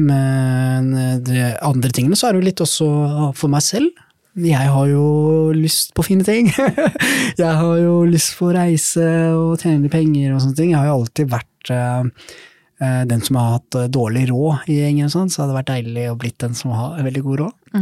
Men 0.00 0.92
eh, 0.96 1.16
de 1.24 1.48
andre 1.66 1.90
tingene 1.92 2.16
så 2.16 2.28
er 2.28 2.36
det 2.36 2.42
jo 2.42 2.48
litt 2.50 2.62
også 2.64 2.90
for 3.36 3.52
meg 3.52 3.64
selv. 3.64 3.90
Jeg 4.38 4.70
har 4.70 4.86
jo 4.86 5.50
lyst 5.56 5.90
på 5.96 6.04
fine 6.06 6.24
ting. 6.26 6.52
jeg 7.40 7.50
har 7.50 7.78
jo 7.80 8.04
lyst 8.06 8.36
på 8.38 8.50
å 8.50 8.54
reise 8.54 9.06
og 9.34 9.58
tjene 9.62 9.90
penger 9.90 10.34
og 10.34 10.44
sånne 10.44 10.58
ting. 10.58 10.70
Jeg 10.70 10.78
har 10.78 10.90
jo 10.90 10.98
alltid 11.00 11.32
vært 11.32 11.72
eh, 11.74 12.36
eh, 12.78 13.00
den 13.10 13.24
som 13.26 13.40
har 13.40 13.56
hatt 13.56 13.78
eh, 13.80 13.88
dårlig 13.90 14.28
råd 14.30 14.70
i 14.70 14.78
gjengen, 14.78 15.10
sånn, 15.10 15.32
så 15.32 15.42
hadde 15.42 15.54
det 15.54 15.58
vært 15.58 15.72
deilig 15.72 16.06
å 16.12 16.18
blitt 16.20 16.38
den 16.44 16.54
som 16.58 16.76
har 16.78 17.00
veldig 17.02 17.24
god 17.26 17.42
råd. 17.42 17.80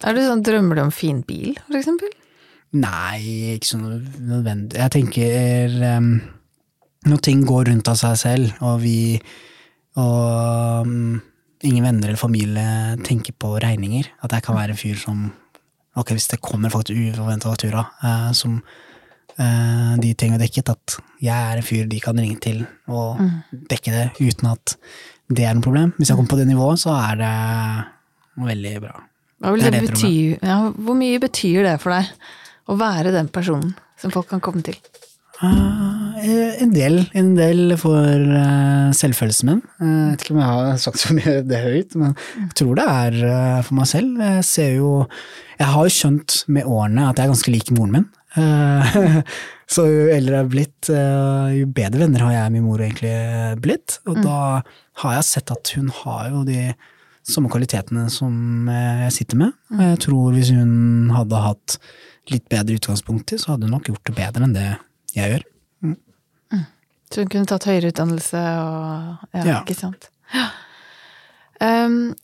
Er 0.00 0.16
du 0.16 0.22
sånn, 0.24 0.44
drømmer 0.46 0.80
du 0.80 0.86
om 0.86 0.94
fin 0.94 1.20
bil, 1.26 1.52
for 1.66 1.76
eksempel? 1.82 2.14
Nei, 2.74 3.54
ikke 3.54 3.74
så 3.74 3.78
nødvendig. 3.78 4.80
Jeg 4.80 4.90
tenker 4.96 5.76
um, 5.94 6.08
når 7.06 7.20
ting 7.22 7.44
går 7.46 7.68
rundt 7.68 7.92
av 7.92 8.00
seg 8.00 8.16
selv, 8.18 8.56
og 8.64 8.80
vi 8.82 8.96
og 10.00 10.88
um, 10.88 11.20
ingen 11.64 11.84
venner 11.84 12.10
eller 12.10 12.20
familie 12.20 12.96
tenker 13.06 13.34
på 13.40 13.54
regninger, 13.62 14.10
at 14.22 14.36
jeg 14.36 14.44
kan 14.46 14.58
være 14.58 14.76
en 14.76 14.80
fyr 14.80 15.00
som 15.00 15.24
Ok, 15.94 16.08
hvis 16.10 16.26
det 16.26 16.40
kommer 16.42 16.72
faktisk 16.74 16.98
uforventa 17.14 17.52
faktura 17.52 17.84
eh, 18.02 18.30
som 18.34 18.56
eh, 19.38 19.92
de 20.02 20.08
trenger 20.18 20.40
dekket, 20.42 20.72
at 20.72 20.96
jeg 21.22 21.52
er 21.52 21.60
en 21.60 21.62
fyr 21.62 21.84
de 21.86 22.00
kan 22.02 22.18
ringe 22.18 22.40
til 22.42 22.64
og 22.90 23.20
dekke 23.70 23.92
det 23.94 24.08
uten 24.18 24.48
at 24.50 24.74
det 25.30 25.46
er 25.46 25.54
noe 25.54 25.62
problem. 25.62 25.92
Hvis 25.94 26.10
jeg 26.10 26.18
kommer 26.18 26.32
på 26.34 26.40
det 26.40 26.48
nivået, 26.48 26.82
så 26.82 26.96
er 26.98 27.20
det 27.22 27.30
veldig 28.50 28.74
bra. 28.82 28.96
Hva 29.38 29.54
vil 29.54 29.62
Det 29.62 29.70
det 29.70 29.70
er 29.70 29.76
det 29.76 29.82
jeg 29.84 29.92
tror 29.92 30.02
bety, 30.02 30.48
ja, 30.50 30.58
hvor 30.88 30.98
mye 30.98 31.22
betyr 31.22 31.62
det 31.68 31.78
for 31.84 31.94
deg 31.94 32.10
å 32.66 32.78
være 32.80 33.14
den 33.14 33.30
personen 33.30 33.74
som 34.00 34.10
folk 34.10 34.32
kan 34.34 34.42
komme 34.42 34.66
til? 34.66 34.76
Eh, 35.42 36.62
en 36.62 36.70
del, 36.72 37.00
en 37.18 37.32
del 37.36 37.74
for 37.80 37.98
uh, 38.06 38.90
selvfølelsen 38.94 39.50
min. 39.50 39.62
Eh, 39.82 39.88
Jeg 39.88 40.10
vet 40.12 40.24
ikke 40.24 40.34
om 40.36 40.42
jeg 40.42 40.50
har 40.50 40.76
sagt 40.84 41.02
så 41.02 41.16
mye 41.16 41.34
det 41.44 41.62
høyt, 41.64 41.96
men 42.00 42.14
jeg 42.14 42.52
tror 42.60 42.78
det 42.78 42.86
er 42.92 43.18
uh, 43.24 43.62
for 43.66 43.78
meg 43.80 43.90
selv. 43.90 44.20
Jeg 44.22 44.44
ser 44.48 44.70
jo 44.78 44.92
Jeg 45.58 45.70
har 45.72 45.88
jo 45.88 45.96
skjønt 45.96 46.38
med 46.54 46.70
årene 46.70 47.08
at 47.10 47.18
jeg 47.18 47.26
er 47.26 47.34
ganske 47.34 47.54
lik 47.54 47.74
moren 47.74 47.98
min. 47.98 48.06
Eh, 48.36 49.20
Så 49.74 49.86
jo 49.88 50.08
eldre 50.12 50.36
jeg 50.36 50.44
er 50.44 50.48
blitt, 50.52 50.88
eh, 50.92 51.52
jo 51.60 51.68
bedre 51.72 52.02
venner 52.02 52.24
har 52.26 52.32
jeg 52.34 52.48
og 52.50 52.52
min 52.52 52.64
mor 52.66 52.82
egentlig 52.84 53.14
blitt. 53.64 53.98
Og 54.10 54.18
da 54.20 54.38
har 55.00 55.14
jeg 55.16 55.28
sett 55.30 55.52
at 55.54 55.70
hun 55.78 55.88
har 56.02 56.26
jo 56.28 56.42
de 56.46 56.74
samme 57.24 57.48
kvalitetene 57.48 58.04
som 58.12 58.68
eh, 58.68 59.06
jeg 59.06 59.14
sitter 59.20 59.40
med. 59.40 59.54
Og 59.72 59.84
jeg 59.86 60.00
tror 60.04 60.34
hvis 60.36 60.50
hun 60.52 61.14
hadde 61.14 61.44
hatt 61.46 61.78
litt 62.32 62.44
bedre 62.52 62.76
utgangspunkt 62.76 63.32
i, 63.32 63.40
så 63.40 63.54
hadde 63.54 63.68
hun 63.70 63.76
nok 63.78 63.88
gjort 63.88 64.04
det 64.10 64.16
bedre 64.18 64.44
enn 64.48 64.56
det 64.56 64.68
jeg 65.14 65.30
gjør. 65.34 65.44
Så 67.14 67.22
hun 67.22 67.30
kunne 67.30 67.46
tatt 67.46 67.66
høyere 67.68 67.92
utdannelse 67.92 68.40
og 68.58 69.34
Ja, 69.36 69.44
Ja. 69.44 69.58
ikke 69.62 69.76
sant. 69.78 70.08
Ja. 70.34 70.48
Um, 71.60 72.14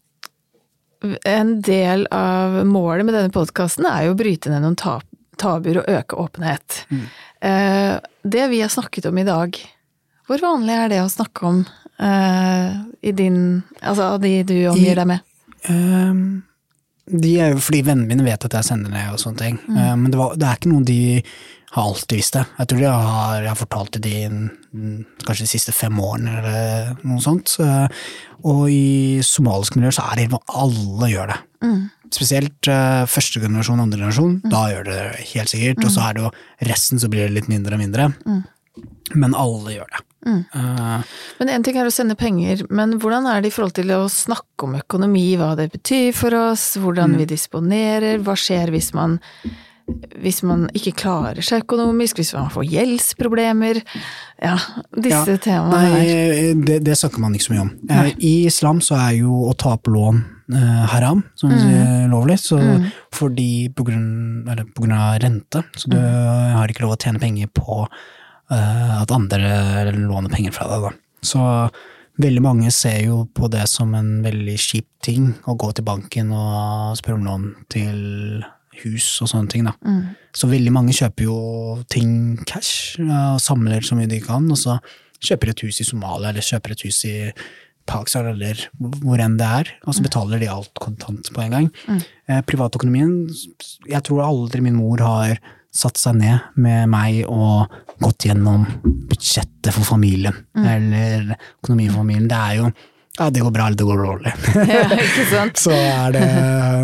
en 1.25 1.61
del 1.63 2.07
av 2.11 2.67
målet 2.67 3.07
med 3.07 3.15
denne 3.15 3.31
podkasten 3.31 3.87
er 3.87 4.07
jo 4.09 4.15
å 4.15 4.19
bryte 4.19 4.51
ned 4.51 4.63
noen 4.63 4.77
ta 4.77 5.01
tabuer 5.39 5.79
og 5.81 5.89
øke 5.89 6.19
åpenhet. 6.19 6.85
Mm. 6.91 7.07
Uh, 7.41 8.01
det 8.29 8.49
vi 8.51 8.61
har 8.61 8.69
snakket 8.69 9.07
om 9.07 9.19
i 9.19 9.25
dag, 9.25 9.57
hvor 10.27 10.43
vanlig 10.43 10.75
er 10.75 10.89
det 10.89 11.01
å 11.05 11.09
snakke 11.09 11.47
om 11.47 11.63
uh, 12.03 12.85
i 13.01 13.13
din 13.13 13.63
Altså 13.81 14.03
av 14.03 14.21
de 14.21 14.43
du 14.43 14.69
omgir 14.69 14.99
deg 14.99 15.07
med? 15.07 15.21
Um 15.69 16.43
de 17.11 17.33
er 17.43 17.55
jo 17.55 17.63
fordi 17.63 17.83
vennene 17.87 18.09
mine 18.11 18.27
vet 18.27 18.45
at 18.47 18.55
jeg 18.55 18.69
sender 18.69 18.93
ned 18.93 19.15
og 19.15 19.21
sånne 19.23 19.41
ting. 19.41 19.57
Ehm, 19.73 20.05
men 20.05 20.13
det, 20.13 20.19
var, 20.21 20.37
det 20.39 20.47
er 20.47 20.59
ikke 20.61 20.71
noe 20.73 20.87
de 20.87 20.99
har 21.75 21.87
alltid 21.87 22.19
visst 22.19 22.35
det. 22.35 22.43
Jeg 22.59 22.71
tror 22.71 22.81
de 22.83 22.89
har, 22.91 23.37
jeg 23.45 23.51
har 23.53 23.59
fortalt 23.61 23.95
det 23.97 24.03
de 24.03 24.15
mm, 24.27 24.99
kanskje 25.23 25.47
de 25.47 25.53
siste 25.53 25.75
fem 25.77 26.01
årene 26.03 26.41
eller 26.41 27.07
noe 27.07 27.23
sånt. 27.23 27.53
Så, 27.53 27.67
og 28.43 28.65
i 28.73 29.21
somalisk 29.27 29.79
miljø 29.79 29.93
så 29.95 30.09
er 30.11 30.23
det 30.25 30.43
alle 30.51 31.11
gjør 31.13 31.31
det. 31.35 31.41
Spesielt 32.11 32.71
uh, 32.73 33.07
første 33.07 33.39
generasjon, 33.43 33.83
andre 33.85 34.01
generasjon, 34.01 34.41
da 34.51 34.65
gjør 34.73 34.89
det 34.89 35.01
helt 35.35 35.53
sikkert. 35.53 35.85
Og 35.87 35.95
så 35.95 36.09
er 36.09 36.17
det 36.17 36.25
jo 36.25 36.33
resten 36.73 36.99
så 36.99 37.11
blir 37.13 37.29
det 37.29 37.37
litt 37.37 37.53
mindre 37.53 37.79
og 37.79 37.85
mindre. 37.85 38.11
Men 39.15 39.35
alle 39.39 39.77
gjør 39.79 39.91
det. 39.95 40.05
Eh, 40.27 41.01
Men 41.41 41.49
én 41.49 41.65
ting 41.65 41.79
er 41.81 41.89
å 41.89 41.95
sende 41.95 42.17
penger, 42.19 42.67
men 42.71 42.99
hvordan 43.01 43.27
er 43.31 43.41
det 43.41 43.51
i 43.51 43.55
forhold 43.55 43.75
til 43.79 43.91
å 43.95 44.05
snakke 44.13 44.67
om 44.67 44.77
økonomi, 44.79 45.33
hva 45.41 45.55
det 45.59 45.71
betyr 45.73 46.13
for 46.17 46.37
oss, 46.37 46.75
hvordan 46.81 47.17
vi 47.17 47.29
disponerer, 47.31 48.21
hva 48.21 48.37
skjer 48.39 48.73
hvis 48.75 48.93
man 48.97 49.19
hvis 50.23 50.43
man 50.47 50.67
ikke 50.77 50.93
klarer 51.03 51.43
seg 51.45 51.65
økonomisk, 51.65 52.17
hvis 52.21 52.33
man 52.37 52.51
får 52.53 52.65
gjeldsproblemer 52.71 53.81
Ja, 54.41 54.55
disse 54.97 55.35
Ja, 55.35 55.39
temaene 55.45 55.81
her. 55.93 56.55
Det, 56.65 56.79
det 56.87 56.97
snakker 56.97 57.21
man 57.21 57.35
ikke 57.37 57.45
så 57.51 57.53
mye 57.55 57.65
om. 57.67 57.73
Nei. 57.91 58.15
I 58.19 58.35
islam 58.47 58.81
så 58.81 58.97
er 58.97 59.19
jo 59.19 59.43
å 59.51 59.57
ta 59.57 59.75
opp 59.77 59.91
lån 59.93 60.23
eh, 60.55 60.87
haram, 60.95 61.23
som 61.37 61.51
Mm. 61.51 61.59
sier 61.61 62.09
lovlig, 62.11 62.39
så 62.41 62.59
fordi 63.13 63.69
på 63.75 63.85
grunn, 63.87 64.49
eller 64.51 64.65
på 64.65 64.83
grunn 64.83 64.97
av 64.97 65.21
rente, 65.23 65.63
så 65.77 65.89
du 65.93 65.97
Mm. 65.97 66.57
har 66.57 66.69
ikke 66.69 66.83
lov 66.83 66.97
å 66.97 67.01
tjene 67.03 67.21
penger 67.21 67.47
på 67.55 67.87
eh, 68.51 69.03
at 69.03 69.11
andre 69.13 69.93
låner 69.95 70.29
penger 70.33 70.53
fra 70.53 70.67
deg, 70.67 70.83
da. 70.83 70.91
Så 71.23 71.71
veldig 72.19 72.43
mange 72.43 72.71
ser 72.73 73.05
jo 73.05 73.29
på 73.33 73.49
det 73.49 73.69
som 73.69 73.95
en 73.95 74.23
veldig 74.25 74.57
kjip 74.59 74.87
ting, 75.03 75.35
å 75.47 75.55
gå 75.57 75.73
til 75.75 75.85
banken 75.85 76.33
og 76.33 76.97
spørre 76.99 77.15
om 77.21 77.25
lån 77.25 77.55
til 77.71 78.45
hus 78.85 79.07
og 79.23 79.29
sånne 79.29 79.51
ting, 79.51 79.65
da. 79.67 79.75
Så 80.37 80.49
veldig 80.51 80.73
mange 80.73 80.95
kjøper 80.97 81.27
jo 81.27 81.39
ting 81.91 82.39
cash, 82.47 83.01
og 83.03 83.41
samler 83.43 83.83
så 83.83 83.99
mye 83.99 84.09
de 84.11 84.21
kan, 84.25 84.47
og 84.51 84.59
så 84.59 84.79
kjøper 85.21 85.51
et 85.53 85.65
hus 85.67 85.81
i 85.83 85.85
Somalia, 85.85 86.31
eller 86.31 86.41
kjøper 86.47 86.73
et 86.73 86.85
hus 86.87 87.05
i 87.05 87.33
Pakistan, 87.91 88.29
eller 88.31 88.61
hvor 88.79 89.19
enn 89.21 89.37
det 89.41 89.47
er, 89.47 89.71
og 89.85 89.97
så 89.97 90.05
betaler 90.05 90.39
de 90.39 90.49
alt 90.53 90.73
kontant 90.81 91.33
på 91.35 91.43
en 91.43 91.51
gang. 91.57 91.71
Eh, 92.29 92.41
privatøkonomien, 92.47 93.27
jeg 93.91 94.03
tror 94.07 94.23
aldri 94.29 94.63
min 94.63 94.79
mor 94.79 95.03
har 95.03 95.41
satt 95.75 95.99
seg 95.99 96.17
ned 96.19 96.39
med 96.59 96.89
meg 96.91 97.25
og 97.31 97.71
gått 98.03 98.27
gjennom 98.27 98.65
budsjettet 99.11 99.75
for 99.75 99.85
familien, 99.87 100.35
eller 100.57 101.35
økonomi 101.61 101.91
for 101.91 102.03
familien. 102.03 102.31
Det 102.31 102.39
er 102.39 102.57
jo 102.61 102.71
ja, 103.21 103.29
det 103.31 103.43
går 103.45 103.53
bra, 103.53 103.67
eller 103.69 103.77
det 103.77 103.85
går 103.85 103.99
dårlig. 104.01 104.33
Ja, 104.71 104.85
ikke 104.97 105.27
sant? 105.29 105.61
så 105.61 105.75
er 105.77 106.15
det 106.15 106.25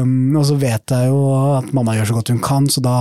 um, 0.03 0.37
Og 0.37 0.45
så 0.45 0.57
vet 0.61 0.93
jeg 0.93 1.09
jo 1.09 1.21
at 1.57 1.71
mamma 1.77 1.95
gjør 1.97 2.11
så 2.11 2.17
godt 2.19 2.33
hun 2.35 2.43
kan, 2.45 2.67
så 2.69 2.83
da 2.85 2.97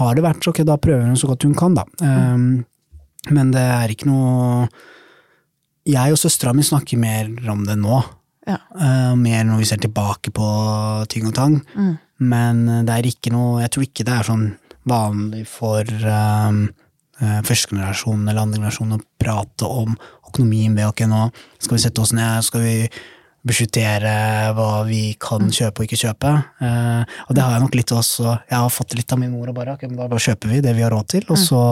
har 0.00 0.16
det 0.16 0.24
vært 0.24 0.44
så 0.44 0.52
ok, 0.52 0.62
da 0.68 0.78
prøver 0.80 1.04
hun 1.04 1.20
så 1.20 1.28
godt 1.28 1.44
hun 1.44 1.56
kan, 1.58 1.76
da. 1.76 1.84
Um, 2.00 2.64
men 3.36 3.50
det 3.52 3.64
er 3.64 3.90
ikke 3.90 4.08
noe 4.08 4.68
Jeg 5.86 6.14
og 6.14 6.20
søstera 6.20 6.54
mi 6.54 6.64
snakker 6.64 7.00
mer 7.00 7.28
om 7.52 7.64
det 7.68 7.76
nå. 7.80 8.00
Ja. 8.46 8.60
Uh, 8.72 9.12
mer 9.20 9.44
når 9.44 9.60
vi 9.60 9.68
ser 9.68 9.82
tilbake 9.82 10.32
på 10.34 10.48
ting 11.12 11.28
og 11.28 11.36
tang. 11.36 11.60
Men 12.16 12.64
det 12.88 12.94
er 12.94 13.08
ikke 13.10 13.34
noe 13.34 13.60
Jeg 13.60 13.74
tror 13.74 13.84
ikke 13.84 14.06
det 14.08 14.14
er 14.16 14.28
sånn 14.30 14.46
vanlig 14.88 15.44
for 15.50 15.84
um, 16.08 16.68
uh, 17.20 17.40
første 17.44 17.74
generasjon 17.74 18.24
eller 18.24 18.46
andre 18.46 18.62
generasjon 18.62 18.96
å 18.96 19.02
prate 19.20 19.68
om 19.68 19.96
økonomien 20.28 20.74
ved 20.76 20.88
ok, 20.88 21.04
nå 21.10 21.28
skal 21.58 21.76
vi 21.76 21.84
sette 21.84 22.02
oss 22.02 22.14
ned, 22.16 22.44
skal 22.46 22.64
vi 22.64 22.76
budsjettere 23.46 24.16
hva 24.56 24.82
vi 24.88 25.14
kan 25.22 25.46
kjøpe 25.54 25.82
og 25.82 25.86
ikke 25.86 26.00
kjøpe. 26.02 26.32
Eh, 26.66 27.16
og 27.28 27.36
det 27.36 27.44
har 27.44 27.54
jeg 27.54 27.64
nok 27.64 27.78
litt 27.78 27.94
også, 27.94 28.36
jeg 28.50 28.58
har 28.58 28.74
fått 28.74 28.96
litt 28.98 29.14
av 29.14 29.22
min 29.22 29.32
mor 29.34 29.52
og 29.52 29.58
bare, 29.58 29.76
ok, 29.76 29.86
men 29.86 29.98
da 30.00 30.10
bare 30.10 30.26
kjøper 30.26 30.52
vi 30.52 30.62
det 30.64 30.74
vi 30.76 30.84
har 30.86 30.94
råd 30.94 31.10
til, 31.14 31.26
og 31.30 31.38
så 31.40 31.62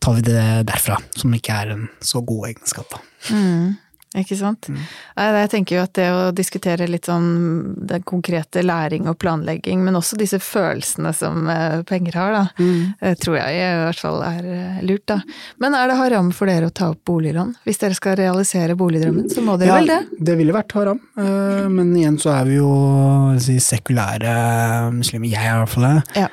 tar 0.00 0.16
vi 0.16 0.26
det 0.30 0.42
derfra, 0.68 0.96
som 1.18 1.34
ikke 1.36 1.56
er 1.62 1.74
en 1.74 1.86
så 2.04 2.22
god 2.24 2.52
egenskap. 2.52 2.94
da. 2.94 3.02
Mm, 3.34 3.74
ikke 4.18 4.34
sant. 4.34 4.66
Nei, 4.74 5.26
jeg 5.44 5.50
tenker 5.52 5.76
jo 5.76 5.82
at 5.84 5.92
det 5.94 6.06
å 6.10 6.22
diskutere 6.34 6.88
litt 6.90 7.06
sånn 7.06 7.28
den 7.86 8.02
konkrete 8.02 8.64
læring 8.64 9.06
og 9.06 9.20
planlegging, 9.22 9.84
men 9.86 9.98
også 9.98 10.18
disse 10.18 10.40
følelsene 10.42 11.12
som 11.14 11.46
eh, 11.52 11.84
penger 11.86 12.18
har, 12.18 12.34
da, 12.34 12.42
mm. 12.58 13.14
tror 13.22 13.38
jeg 13.38 13.60
i 13.60 13.68
hvert 13.84 14.02
fall 14.02 14.18
er 14.26 14.50
eh, 14.50 14.82
lurt, 14.82 15.06
da. 15.12 15.20
Men 15.62 15.78
er 15.78 15.92
det 15.92 16.00
haram 16.00 16.34
for 16.34 16.50
dere 16.50 16.72
å 16.72 16.74
ta 16.74 16.90
opp 16.90 17.04
boliglån? 17.06 17.54
Hvis 17.68 17.78
dere 17.84 17.94
skal 17.94 18.18
realisere 18.18 18.74
boligdrømmen, 18.78 19.30
så 19.30 19.46
må 19.46 19.54
dere 19.60 19.78
vel 19.78 19.94
det? 19.94 20.02
det 20.18 20.38
ville 20.42 20.58
vært 20.58 20.74
haram, 20.74 20.98
eh, 21.14 21.64
men 21.70 21.94
igjen 21.94 22.18
så 22.18 22.34
er 22.34 22.50
vi 22.50 22.58
jo 22.58 22.70
si, 23.38 23.60
sekulære 23.62 24.34
muslimer, 24.96 25.30
jeg 25.30 25.54
i 25.54 25.58
hvert 25.62 25.76
fall 25.76 25.92
det. 25.92 25.98
Ja. 26.24 26.30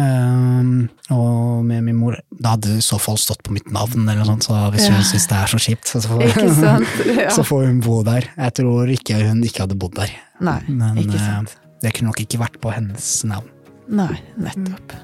Um, 0.00 0.88
og 1.12 1.64
med 1.68 1.82
min 1.84 1.98
mor 2.00 2.14
Da 2.40 2.54
hadde 2.54 2.78
i 2.78 2.84
så 2.84 2.96
fall 3.02 3.18
stått 3.20 3.42
på 3.44 3.52
mitt 3.52 3.66
navn, 3.74 4.06
eller 4.08 4.22
noe 4.22 4.30
sånt, 4.30 4.46
så 4.48 4.56
hvis 4.72 4.86
Ja. 4.88 4.94
hun 4.96 5.04
syns 5.04 5.26
det 5.28 5.36
er 5.36 5.50
så 5.52 5.60
kjipt, 5.60 5.90
så 5.92 6.00
får? 6.08 6.22
Ja. 7.20 7.28
så 7.34 7.44
får 7.44 7.66
hun 7.66 7.80
bo 7.84 7.98
der. 8.06 8.30
Jeg 8.38 8.54
tror 8.60 8.88
ikke 8.94 9.18
hun 9.26 9.42
ikke 9.44 9.66
hadde 9.66 9.76
bodd 9.76 9.98
der. 9.98 10.14
Nei, 10.40 10.60
Men 10.68 10.96
eh, 11.04 11.44
det 11.82 11.92
kunne 11.96 12.08
nok 12.14 12.20
ikke 12.24 12.40
vært 12.40 12.56
på 12.62 12.72
hennes 12.72 13.10
navn. 13.28 13.50
Nei, 13.90 14.14
nettopp. 14.40 14.94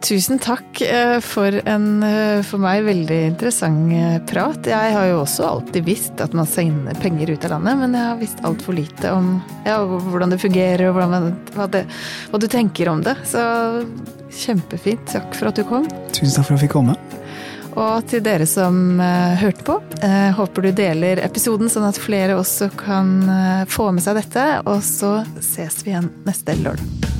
Tusen 0.00 0.38
takk 0.38 0.78
eh, 0.82 1.18
for 1.20 1.54
en 1.66 2.02
eh, 2.06 2.40
for 2.46 2.62
meg 2.62 2.84
veldig 2.86 3.18
interessant 3.32 3.90
eh, 3.92 4.20
prat. 4.30 4.68
Jeg 4.70 4.94
har 4.94 5.08
jo 5.10 5.22
også 5.24 5.46
alltid 5.48 5.88
visst 5.88 6.22
at 6.22 6.36
man 6.38 6.46
sender 6.46 6.94
penger 7.02 7.32
ut 7.34 7.46
av 7.48 7.56
landet, 7.56 7.80
men 7.80 7.96
jeg 7.98 8.06
har 8.06 8.20
visst 8.20 8.44
altfor 8.46 8.78
lite 8.78 9.10
om 9.10 9.32
ja, 9.66 9.80
hvordan 9.82 10.30
det 10.34 10.38
fungerer 10.42 10.86
og 10.92 11.00
man, 11.02 11.32
hva, 11.56 11.66
det, 11.72 11.82
hva 12.30 12.38
du 12.38 12.46
tenker 12.50 12.92
om 12.92 13.02
det. 13.02 13.16
Så 13.26 13.42
kjempefint. 14.38 15.02
Takk 15.10 15.34
for 15.34 15.50
at 15.50 15.58
du 15.58 15.66
kom. 15.66 15.88
Tusen 16.14 16.36
takk 16.36 16.46
for 16.46 16.54
at 16.54 16.60
jeg 16.60 16.68
fikk 16.68 16.76
komme. 16.78 16.94
Og 17.78 18.08
til 18.10 18.22
dere 18.24 18.46
som 18.48 18.98
hørte 19.38 19.66
på, 19.66 19.76
håper 20.38 20.66
du 20.66 20.70
deler 20.74 21.20
episoden 21.22 21.70
sånn 21.70 21.86
at 21.86 22.00
flere 22.00 22.38
også 22.38 22.72
kan 22.80 23.12
få 23.70 23.92
med 23.94 24.02
seg 24.02 24.18
dette. 24.18 24.48
Og 24.66 24.82
så 24.82 25.20
ses 25.44 25.84
vi 25.84 25.94
igjen 25.94 26.10
neste 26.26 26.58
lørdag. 26.58 27.17